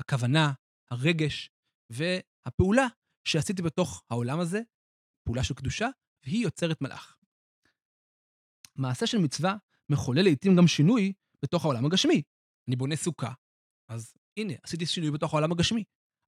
הכוונה, 0.00 0.52
הרגש 0.90 1.50
והפעולה 1.90 2.86
שעשיתי 3.28 3.62
בתוך 3.62 4.02
העולם 4.10 4.40
הזה, 4.40 4.60
פעולה 5.26 5.44
של 5.44 5.54
קדושה, 5.54 5.88
והיא 6.24 6.44
יוצרת 6.44 6.80
מלאך. 6.80 7.15
מעשה 8.76 9.06
של 9.06 9.18
מצווה 9.18 9.56
מחולל 9.88 10.22
לעיתים 10.22 10.56
גם 10.56 10.66
שינוי 10.66 11.12
בתוך 11.42 11.64
העולם 11.64 11.84
הגשמי. 11.84 12.22
אני 12.68 12.76
בונה 12.76 12.96
סוכה, 12.96 13.32
אז 13.88 14.12
הנה, 14.36 14.52
עשיתי 14.62 14.86
שינוי 14.86 15.10
בתוך 15.10 15.34
העולם 15.34 15.52
הגשמי. 15.52 15.84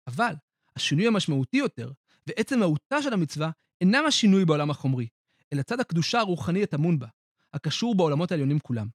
אבל 0.06 0.34
השינוי 0.76 1.06
המשמעותי 1.06 1.56
יותר, 1.56 1.92
ועצם 2.26 2.58
מהותה 2.58 3.02
של 3.02 3.12
המצווה, 3.12 3.50
אינם 3.80 4.04
השינוי 4.06 4.44
בעולם 4.44 4.70
החומרי, 4.70 5.08
אלא 5.52 5.62
צד 5.62 5.80
הקדושה 5.80 6.20
הרוחני 6.20 6.62
הטמון 6.62 6.98
בה, 6.98 7.06
הקשור 7.54 7.94
בעולמות 7.94 8.32
העליונים 8.32 8.58
כולם. 8.58 8.88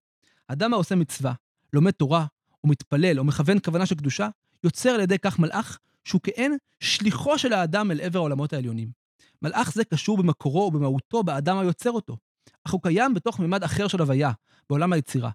אדם 0.47 0.73
העושה 0.73 0.95
מצווה, 0.95 1.33
לומד 1.73 1.91
תורה, 1.91 2.25
או 2.63 2.69
מתפלל, 2.69 3.19
או 3.19 3.23
מכוון 3.23 3.57
כוונה 3.65 3.85
של 3.85 3.95
קדושה, 3.95 4.29
יוצר 4.63 4.89
על 4.89 4.99
ידי 4.99 5.19
כך 5.19 5.39
מלאך 5.39 5.79
שהוא 6.03 6.21
כעין 6.23 6.57
שליחו 6.79 7.39
של 7.39 7.53
האדם 7.53 7.91
אל 7.91 8.01
עבר 8.01 8.19
העולמות 8.19 8.53
העליונים. 8.53 8.91
מלאך 9.41 9.73
זה 9.73 9.85
קשור 9.85 10.17
במקורו 10.17 10.59
ובמהותו 10.59 11.23
באדם 11.23 11.57
היוצר 11.57 11.91
אותו, 11.91 12.17
אך 12.67 12.71
הוא 12.71 12.81
קיים 12.81 13.13
בתוך 13.13 13.39
מימד 13.39 13.63
אחר 13.63 13.87
של 13.87 14.01
הוויה, 14.01 14.31
בעולם 14.69 14.93
היצירה. 14.93 15.29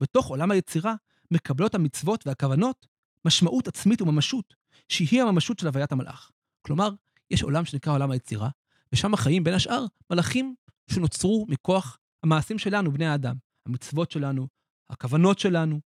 בתוך 0.00 0.26
עולם 0.26 0.50
היצירה 0.50 0.94
מקבלות 1.30 1.74
המצוות 1.74 2.26
והכוונות 2.26 2.86
משמעות 3.24 3.68
עצמית 3.68 4.02
וממשות, 4.02 4.54
שהיא 4.88 5.22
הממשות 5.22 5.58
של 5.58 5.66
הוויית 5.66 5.92
המלאך. 5.92 6.30
כלומר, 6.62 6.90
יש 7.30 7.42
עולם 7.42 7.64
שנקרא 7.64 7.92
עולם 7.92 8.10
היצירה, 8.10 8.48
ושם 8.92 9.16
חיים 9.16 9.44
בין 9.44 9.54
השאר 9.54 9.86
מלאכים 10.10 10.54
שנוצרו 10.90 11.46
מכוח 11.48 11.98
המעשים 12.22 12.58
שלנו, 12.58 12.92
בני 12.92 13.06
האדם. 13.06 13.36
המצוות 13.66 14.10
שלנו, 14.10 14.48
הכוונות 14.90 15.38
שלנו, 15.38 15.80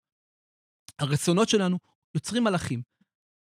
הרצונות 0.98 1.48
שלנו, 1.48 1.78
יוצרים 2.14 2.44
מלאכים. 2.44 2.82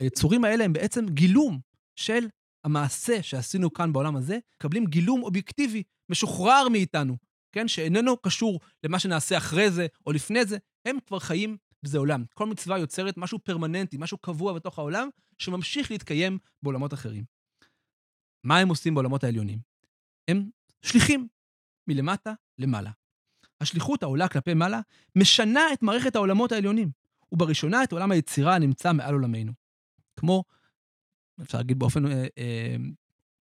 היצורים 0.01 0.45
האלה 0.45 0.65
הם 0.65 0.73
בעצם 0.73 1.07
גילום 1.09 1.61
של 1.97 2.29
המעשה 2.65 3.23
שעשינו 3.23 3.73
כאן 3.73 3.93
בעולם 3.93 4.17
הזה, 4.17 4.39
מקבלים 4.57 4.87
גילום 4.87 5.23
אובייקטיבי, 5.23 5.83
משוחרר 6.11 6.69
מאיתנו, 6.69 7.17
כן? 7.53 7.69
שאיננו 7.69 8.17
קשור 8.17 8.61
למה 8.85 8.99
שנעשה 8.99 9.39
אחרי 9.39 9.71
זה 9.71 9.87
או 10.07 10.13
לפני 10.13 10.45
זה, 10.45 10.59
הם 10.85 10.97
כבר 11.07 11.19
חיים 11.19 11.57
בזה 11.83 11.99
עולם. 11.99 12.25
כל 12.35 12.47
מצווה 12.47 12.79
יוצרת 12.79 13.17
משהו 13.17 13.39
פרמננטי, 13.39 13.97
משהו 14.01 14.19
קבוע 14.19 14.53
בתוך 14.53 14.79
העולם, 14.79 15.09
שממשיך 15.39 15.91
להתקיים 15.91 16.39
בעולמות 16.63 16.95
אחרים. 16.95 17.25
מה 18.45 18.59
הם 18.59 18.69
עושים 18.69 18.95
בעולמות 18.95 19.25
העליונים? 19.25 19.59
הם 20.29 20.51
שליחים 20.83 21.29
מלמטה 21.87 22.33
למעלה. 22.59 22.91
השליחות 23.61 24.03
העולה 24.03 24.29
כלפי 24.29 24.55
מעלה 24.55 24.81
משנה 25.17 25.61
את 25.73 25.83
מערכת 25.83 26.17
העולמות 26.17 26.53
העליונים, 26.53 26.91
ובראשונה 27.33 27.85
את 27.85 27.93
עולם 27.93 28.11
היצירה 28.11 28.55
הנמצא 28.55 28.93
מעל 28.93 29.15
עולמנו. 29.15 29.53
כמו, 30.17 30.45
אפשר 31.43 31.59
להגיד 31.59 31.79
באופן, 31.79 32.07
אה, 32.07 32.27
אה, 32.39 32.77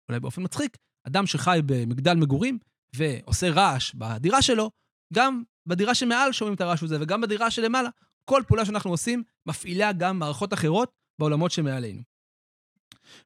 אולי 0.09 0.21
באופן 0.21 0.43
מצחיק, 0.43 0.77
אדם 1.07 1.27
שחי 1.27 1.61
במגדל 1.67 2.15
מגורים 2.15 2.59
ועושה 2.97 3.51
רעש 3.51 3.95
בדירה 3.95 4.43
שלו, 4.43 4.71
גם 5.13 5.43
בדירה 5.67 5.95
שמעל 5.95 6.33
שומעים 6.33 6.55
את 6.55 6.61
הרעש 6.61 6.83
הזה, 6.83 6.97
וגם 7.01 7.21
בדירה 7.21 7.51
שלמעלה. 7.51 7.89
כל 8.25 8.43
פעולה 8.47 8.65
שאנחנו 8.65 8.91
עושים 8.91 9.23
מפעילה 9.47 9.93
גם 9.93 10.19
מערכות 10.19 10.53
אחרות 10.53 10.93
בעולמות 11.19 11.51
שמעלינו. 11.51 12.03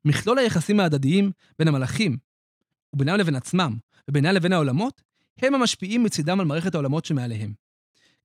מכלול 0.04 0.38
היחסים 0.38 0.80
ההדדיים 0.80 1.30
בין 1.58 1.68
המלאכים, 1.68 2.16
ובינם 2.92 3.16
לבין 3.16 3.34
עצמם, 3.34 3.76
ובינם 4.08 4.34
לבין 4.34 4.52
העולמות, 4.52 5.02
הם 5.38 5.54
המשפיעים 5.54 6.02
מצידם 6.02 6.40
על 6.40 6.46
מערכת 6.46 6.74
העולמות 6.74 7.04
שמעליהם. 7.04 7.52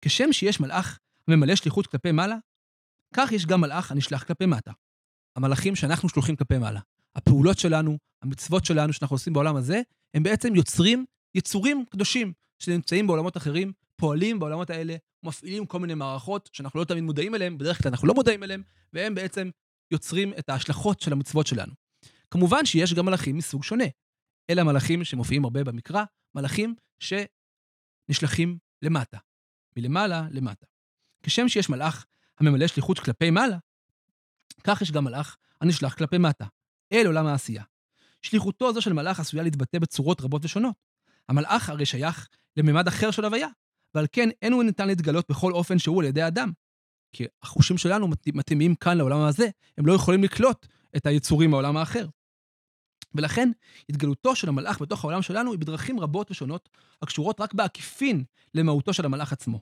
כשם 0.01 0.33
שיש 0.33 0.59
מלאך 0.59 0.99
הממלא 1.27 1.55
שליחות 1.55 1.87
כלפי 1.87 2.11
מעלה, 2.11 2.35
כך 3.13 3.31
יש 3.31 3.45
גם 3.45 3.61
מלאך 3.61 3.91
הנשלח 3.91 4.23
כלפי 4.23 4.45
מטה. 4.45 4.71
המלאכים 5.35 5.75
שאנחנו 5.75 6.09
שלוחים 6.09 6.35
כלפי 6.35 6.57
מעלה. 6.57 6.79
הפעולות 7.15 7.59
שלנו, 7.59 7.97
המצוות 8.21 8.65
שלנו 8.65 8.93
שאנחנו 8.93 9.13
עושים 9.13 9.33
בעולם 9.33 9.55
הזה, 9.55 9.81
הם 10.13 10.23
בעצם 10.23 10.55
יוצרים 10.55 11.05
יצורים 11.35 11.85
קדושים 11.89 12.33
שנמצאים 12.59 13.07
בעולמות 13.07 13.37
אחרים, 13.37 13.71
פועלים 13.95 14.39
בעולמות 14.39 14.69
האלה, 14.69 14.95
מפעילים 15.23 15.65
כל 15.65 15.79
מיני 15.79 15.93
מערכות 15.93 16.49
שאנחנו 16.53 16.79
לא 16.79 16.85
תמיד 16.85 17.03
מודעים 17.03 17.35
אליהן, 17.35 17.57
בדרך 17.57 17.81
כלל 17.81 17.89
אנחנו 17.89 18.07
לא 18.07 18.13
מודעים 18.13 18.43
אליהן, 18.43 18.63
והם 18.93 19.15
בעצם 19.15 19.49
יוצרים 19.91 20.33
את 20.39 20.49
ההשלכות 20.49 21.01
של 21.01 21.11
המצוות 21.11 21.47
שלנו. 21.47 21.73
כמובן 22.31 22.65
שיש 22.65 22.93
גם 22.93 23.05
מלאכים 23.05 23.37
מסוג 23.37 23.63
שונה. 23.63 23.85
אלה 24.49 24.61
המלאכים 24.61 25.03
שמופיעים 25.03 25.43
הרבה 25.43 25.63
במקרא, 25.63 26.03
מלאכים 26.35 26.75
שנשלחים 26.99 28.57
למטה, 28.81 29.17
מלמעלה 29.77 30.27
למטה. 30.31 30.65
כשם 31.23 31.49
שיש 31.49 31.69
מלאך 31.69 32.05
הממלא 32.39 32.67
שליחות 32.67 32.99
כלפי 32.99 33.29
מעלה, 33.29 33.57
כך 34.63 34.81
יש 34.81 34.91
גם 34.91 35.03
מלאך 35.03 35.37
הנשלח 35.61 35.93
כלפי 35.93 36.17
מטה, 36.17 36.45
אל 36.93 37.07
עולם 37.07 37.25
העשייה. 37.25 37.63
שליחותו 38.21 38.69
הזו 38.69 38.81
של 38.81 38.93
מלאך 38.93 39.19
עשויה 39.19 39.43
להתבטא 39.43 39.79
בצורות 39.79 40.21
רבות 40.21 40.45
ושונות. 40.45 40.75
המלאך 41.29 41.69
הרי 41.69 41.85
שייך 41.85 42.27
לממד 42.57 42.87
אחר 42.87 43.11
של 43.11 43.25
הוויה, 43.25 43.47
ועל 43.95 44.05
כן 44.11 44.29
אין 44.41 44.53
הוא 44.53 44.63
ניתן 44.63 44.87
להתגלות 44.87 45.25
בכל 45.29 45.53
אופן 45.53 45.79
שהוא 45.79 46.01
על 46.01 46.07
ידי 46.07 46.27
אדם. 46.27 46.51
כי 47.15 47.25
החושים 47.43 47.77
שלנו 47.77 48.07
מתאימים 48.33 48.75
כאן 48.75 48.97
לעולם 48.97 49.21
הזה, 49.21 49.49
הם 49.77 49.85
לא 49.85 49.93
יכולים 49.93 50.23
לקלוט 50.23 50.65
את 50.97 51.05
היצורים 51.05 51.51
מהעולם 51.51 51.77
האחר. 51.77 52.07
ולכן, 53.15 53.49
התגלותו 53.89 54.35
של 54.35 54.49
המלאך 54.49 54.81
בתוך 54.81 55.03
העולם 55.03 55.21
שלנו 55.21 55.51
היא 55.51 55.59
בדרכים 55.59 55.99
רבות 55.99 56.31
ושונות, 56.31 56.69
הקשורות 57.01 57.41
רק 57.41 57.53
בעקיפין 57.53 58.23
למהותו 58.53 58.93
של 58.93 59.05
המלאך 59.05 59.33
עצמו. 59.33 59.59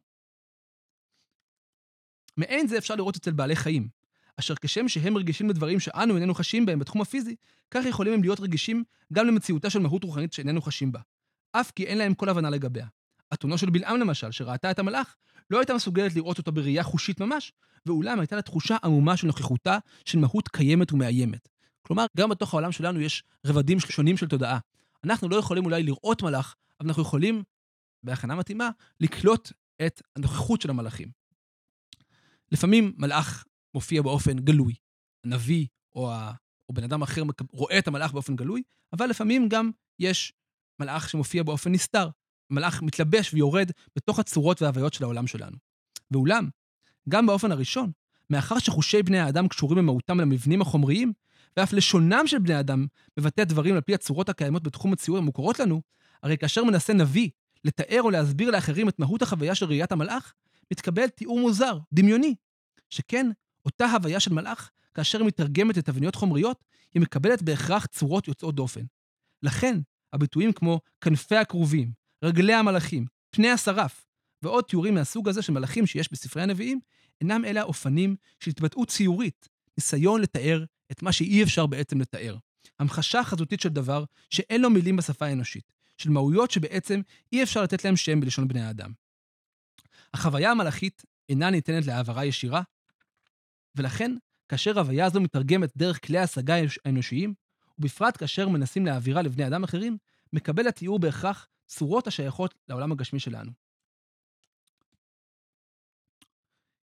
מעין 2.37 2.67
זה 2.67 2.77
אפשר 2.77 2.95
לראות 2.95 3.15
אצל 3.15 3.31
בעלי 3.31 3.55
חיים, 3.55 3.87
אשר 4.39 4.55
כשם 4.55 4.87
שהם 4.87 5.17
רגישים 5.17 5.49
לדברים 5.49 5.79
שאנו 5.79 6.15
איננו 6.15 6.33
חשים 6.33 6.65
בהם 6.65 6.79
בתחום 6.79 7.01
הפיזי, 7.01 7.35
כך 7.71 7.85
יכולים 7.85 8.13
הם 8.13 8.21
להיות 8.21 8.39
רגישים 8.39 8.83
גם 9.13 9.27
למציאותה 9.27 9.69
של 9.69 9.79
מהות 9.79 10.03
רוחנית 10.03 10.33
שאיננו 10.33 10.61
חשים 10.61 10.91
בה, 10.91 10.99
אף 11.51 11.71
כי 11.71 11.85
אין 11.85 11.97
להם 11.97 12.13
כל 12.13 12.29
הבנה 12.29 12.49
לגביה. 12.49 12.87
אתונו 13.33 13.57
של 13.57 13.69
בלעם 13.69 13.99
למשל, 13.99 14.31
שראתה 14.31 14.71
את 14.71 14.79
המלאך, 14.79 15.15
לא 15.49 15.59
הייתה 15.59 15.73
מסוגלת 15.73 16.15
לראות 16.15 16.37
אותו 16.37 16.51
בראייה 16.51 16.83
חושית 16.83 17.21
ממש, 17.21 17.51
ואולם 17.85 18.19
הייתה 18.19 18.35
לה 18.35 18.41
תחושה 18.41 18.77
עמומה 18.83 19.17
של 19.17 19.27
נוכחותה 19.27 19.77
של 20.05 20.19
מהות 20.19 20.47
קיימת 20.47 20.93
ומאיימת. 20.93 21.47
כלומר, 21.81 22.05
גם 22.17 22.29
בתוך 22.29 22.53
העולם 22.53 22.71
שלנו 22.71 23.01
יש 23.01 23.23
רבדים 23.45 23.79
שונים 23.79 24.17
של 24.17 24.27
תודעה. 24.27 24.59
אנחנו 25.03 25.29
לא 25.29 25.35
יכולים 25.35 25.65
אולי 25.65 25.83
לראות 25.83 26.23
מלאך, 26.23 26.55
אבל 26.79 26.89
אנחנו 26.89 27.01
יכולים, 27.01 27.43
בהכנה 28.03 28.35
מתאימה, 28.35 28.69
לקלוט 28.99 29.51
את 29.85 30.01
הנוכחות 30.15 30.61
של 30.61 30.69
המלאכים. 30.69 31.07
לפעמים 32.51 32.93
מלאך 32.97 33.45
מופיע 33.73 34.01
באופן 34.01 34.39
גלוי, 34.39 34.73
הנביא 35.25 35.67
או, 35.95 36.11
ה, 36.11 36.33
או 36.69 36.73
בן 36.73 36.83
אדם 36.83 37.01
אחר 37.01 37.23
רואה 37.51 37.79
את 37.79 37.87
המלאך 37.87 38.11
באופן 38.11 38.35
גלוי, 38.35 38.63
אבל 38.93 39.07
לפעמים 39.07 39.49
גם 39.49 39.71
יש 39.99 40.33
מלאך 40.79 41.09
שמופיע 41.09 41.43
באופן 41.43 41.71
נסתר. 41.71 42.09
מלאך 42.49 42.81
מתלבש 42.81 43.33
ויורד 43.33 43.71
בתוך 43.95 44.19
הצורות 44.19 44.61
וההוויות 44.61 44.93
של 44.93 45.03
העולם 45.03 45.27
שלנו. 45.27 45.57
ואולם, 46.11 46.49
גם 47.09 47.25
באופן 47.25 47.51
הראשון, 47.51 47.91
מאחר 48.29 48.59
שחושי 48.59 49.03
בני 49.03 49.19
האדם 49.19 49.47
קשורים 49.47 49.77
במהותם 49.77 50.19
למבנים 50.19 50.61
החומריים, 50.61 51.13
ואף 51.57 51.73
לשונם 51.73 52.23
של 52.25 52.39
בני 52.39 52.59
אדם 52.59 52.85
מבטא 53.17 53.43
דברים 53.43 53.75
על 53.75 53.81
פי 53.81 53.93
הצורות 53.93 54.29
הקיימות 54.29 54.63
בתחום 54.63 54.93
הציור 54.93 55.17
המוכרות 55.17 55.59
לנו, 55.59 55.81
הרי 56.23 56.37
כאשר 56.37 56.63
מנסה 56.63 56.93
נביא 56.93 57.29
לתאר 57.63 58.01
או 58.01 58.09
להסביר 58.09 58.51
לאחרים 58.51 58.89
את 58.89 58.99
מהות 58.99 59.21
החוויה 59.21 59.55
של 59.55 59.65
ראיית 59.65 59.91
המלאך, 59.91 60.33
מתקבל 60.71 61.07
תיאור 61.07 61.39
מוזר, 61.39 61.79
דמיוני. 61.93 62.35
שכן, 62.89 63.29
אותה 63.65 63.85
הוויה 63.85 64.19
של 64.19 64.33
מלאך, 64.33 64.71
כאשר 64.93 65.19
היא 65.19 65.27
מתרגמת 65.27 65.77
לתבניות 65.77 66.15
חומריות, 66.15 66.63
היא 66.93 67.01
מקבלת 67.01 67.41
בהכרח 67.41 67.85
צורות 67.85 68.27
יוצאות 68.27 68.55
דופן. 68.55 68.81
לכן, 69.43 69.79
הביטויים 70.13 70.53
כמו 70.53 70.79
כנפי 71.01 71.35
הכרובים, 71.35 71.91
רגלי 72.23 72.53
המלאכים, 72.53 73.05
פני 73.29 73.49
השרף, 73.49 74.05
ועוד 74.41 74.63
תיאורים 74.63 74.95
מהסוג 74.95 75.29
הזה 75.29 75.41
של 75.41 75.53
מלאכים 75.53 75.85
שיש 75.85 76.11
בספרי 76.11 76.43
הנביאים, 76.43 76.79
אינם 77.21 77.45
אלה 77.45 77.61
האופנים 77.61 78.15
של 78.39 78.51
התבטאות 78.51 78.87
ציורית, 78.87 79.47
ניסיון 79.77 80.21
לתאר 80.21 80.63
את 80.91 81.01
מה 81.01 81.11
שאי 81.11 81.43
אפשר 81.43 81.65
בעצם 81.65 82.01
לתאר. 82.01 82.37
המחשה 82.79 83.23
חזותית 83.23 83.59
של 83.59 83.69
דבר 83.69 84.03
שאין 84.29 84.61
לו 84.61 84.69
מילים 84.69 84.95
בשפה 84.95 85.25
האנושית, 85.25 85.73
של 85.97 86.09
מהויות 86.09 86.51
שבעצם 86.51 87.01
אי 87.31 87.43
אפשר 87.43 87.63
לתת 87.63 87.85
להם 87.85 87.95
שם 87.95 88.19
בלשון 88.19 88.47
בני 88.47 88.61
האדם. 88.61 88.93
החוויה 90.13 90.51
המלאכית 90.51 91.03
אינה 91.29 91.49
ניתנת 91.49 91.85
להעברה 91.85 92.25
ישירה, 92.25 92.61
ולכן, 93.75 94.15
כאשר 94.49 94.79
הוויה 94.79 95.05
הזו 95.05 95.21
מתרגמת 95.21 95.77
דרך 95.77 96.05
כלי 96.05 96.17
ההשגה 96.17 96.55
האנושיים, 96.85 97.33
ובפרט 97.79 98.17
כאשר 98.17 98.49
מנסים 98.49 98.85
להעבירה 98.85 99.21
לבני 99.21 99.47
אדם 99.47 99.63
אחרים, 99.63 99.97
מקבל 100.33 100.67
התיאור 100.67 100.99
בהכרח 100.99 101.47
צורות 101.67 102.07
השייכות 102.07 102.53
לעולם 102.69 102.91
הגשמי 102.91 103.19
שלנו. 103.19 103.51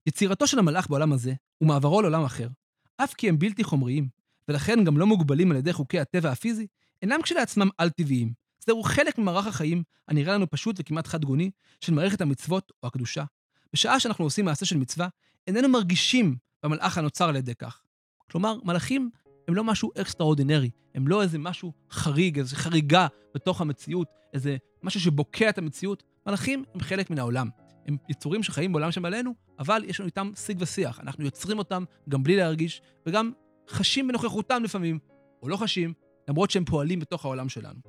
יצירתו 0.06 0.46
של 0.46 0.58
המלאך 0.58 0.88
בעולם 0.90 1.12
הזה, 1.12 1.32
ומעברו 1.60 2.02
לעולם 2.02 2.24
אחר, 2.24 2.48
אף 2.96 3.14
כי 3.14 3.28
הם 3.28 3.38
בלתי 3.38 3.64
חומריים, 3.64 4.08
ולכן 4.48 4.84
גם 4.84 4.98
לא 4.98 5.06
מוגבלים 5.06 5.50
על 5.50 5.56
ידי 5.56 5.72
חוקי 5.72 6.00
הטבע 6.00 6.30
הפיזי, 6.30 6.66
אינם 7.02 7.22
כשלעצמם 7.22 7.68
על-טבעיים. 7.78 8.32
זהו 8.66 8.82
חלק 8.82 9.18
ממערך 9.18 9.46
החיים, 9.46 9.82
הנראה 10.08 10.34
לנו 10.34 10.50
פשוט 10.50 10.76
וכמעט 10.78 11.06
חד-גוני, 11.06 11.50
של 11.80 11.94
מערכת 11.94 12.20
המצוות 12.20 12.72
או 12.82 12.88
הקדושה. 12.88 13.24
בשעה 13.72 14.00
שאנחנו 14.00 14.24
עושים 14.24 14.44
מעשה 14.44 14.66
של 14.66 14.76
מצווה, 14.76 15.08
איננו 15.46 15.68
מרגישים 15.68 16.36
במלאך 16.62 16.98
הנוצר 16.98 17.28
על 17.28 17.36
ידי 17.36 17.54
כך. 17.54 17.82
כלומר, 18.30 18.56
מלאכים 18.64 19.10
הם 19.48 19.54
לא 19.54 19.64
משהו 19.64 19.90
אקסטראורדינרי, 20.00 20.70
הם 20.94 21.08
לא 21.08 21.22
איזה 21.22 21.38
משהו 21.38 21.72
חריג, 21.90 22.38
איזו 22.38 22.56
חריגה 22.56 23.06
בתוך 23.34 23.60
המציאות, 23.60 24.08
איזה 24.34 24.56
משהו 24.82 25.00
שבוקע 25.00 25.48
את 25.48 25.58
המציאות. 25.58 26.02
מלאכים 26.26 26.64
הם 26.74 26.80
חלק 26.80 27.10
מן 27.10 27.18
העולם. 27.18 27.48
הם 27.86 27.96
יצורים 28.08 28.42
שחיים 28.42 28.72
בעולם 28.72 28.92
שמעלינו, 28.92 29.34
אבל 29.58 29.82
יש 29.86 30.00
לנו 30.00 30.06
איתם 30.06 30.30
שיג 30.36 30.56
ושיח. 30.60 31.00
אנחנו 31.00 31.24
יוצרים 31.24 31.58
אותם 31.58 31.84
גם 32.08 32.22
בלי 32.22 32.36
להרגיש, 32.36 32.82
וגם 33.06 33.32
חשים 33.70 34.08
בנוכחותם 34.08 34.62
לפעמים, 34.64 34.98
או 35.42 35.48
לא 35.48 35.56
חשים, 35.56 35.92
למרות 36.28 36.50
שהם 36.50 36.64
פועלים 36.64 37.00
בתוך 37.00 37.24
העולם 37.24 37.48
שלנו. 37.48 37.80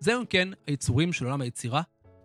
זהו 0.00 0.24
כן 0.30 0.48
היצורים 0.66 1.12
של 1.12 1.24
עולם 1.24 1.40
היצירה. 1.40 1.82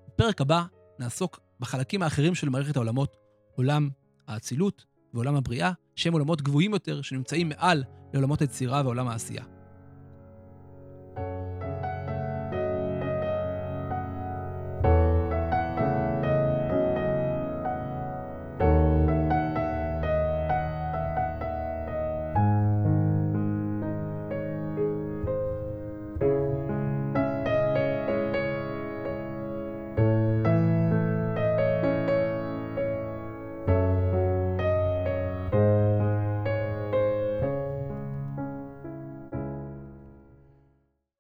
בפרק 0.08 0.42
הבא 0.42 0.64
נעסוק 1.00 1.40
בחלקים 1.60 2.02
האחרים 2.02 2.36
של 2.36 2.50
מערכת 2.50 2.76
העולמות, 2.76 3.18
עולם 3.58 3.90
האצילות 4.28 4.86
ועולם 5.14 5.36
הבריאה, 5.36 5.72
שהם 5.96 6.14
עולמות 6.14 6.42
גבוהים 6.42 6.74
יותר 6.74 7.02
שנמצאים 7.02 7.50
מעל 7.50 7.84
לעולמות 8.14 8.42
היצירה 8.42 8.82
ועולם 8.86 9.08
העשייה. 9.08 9.57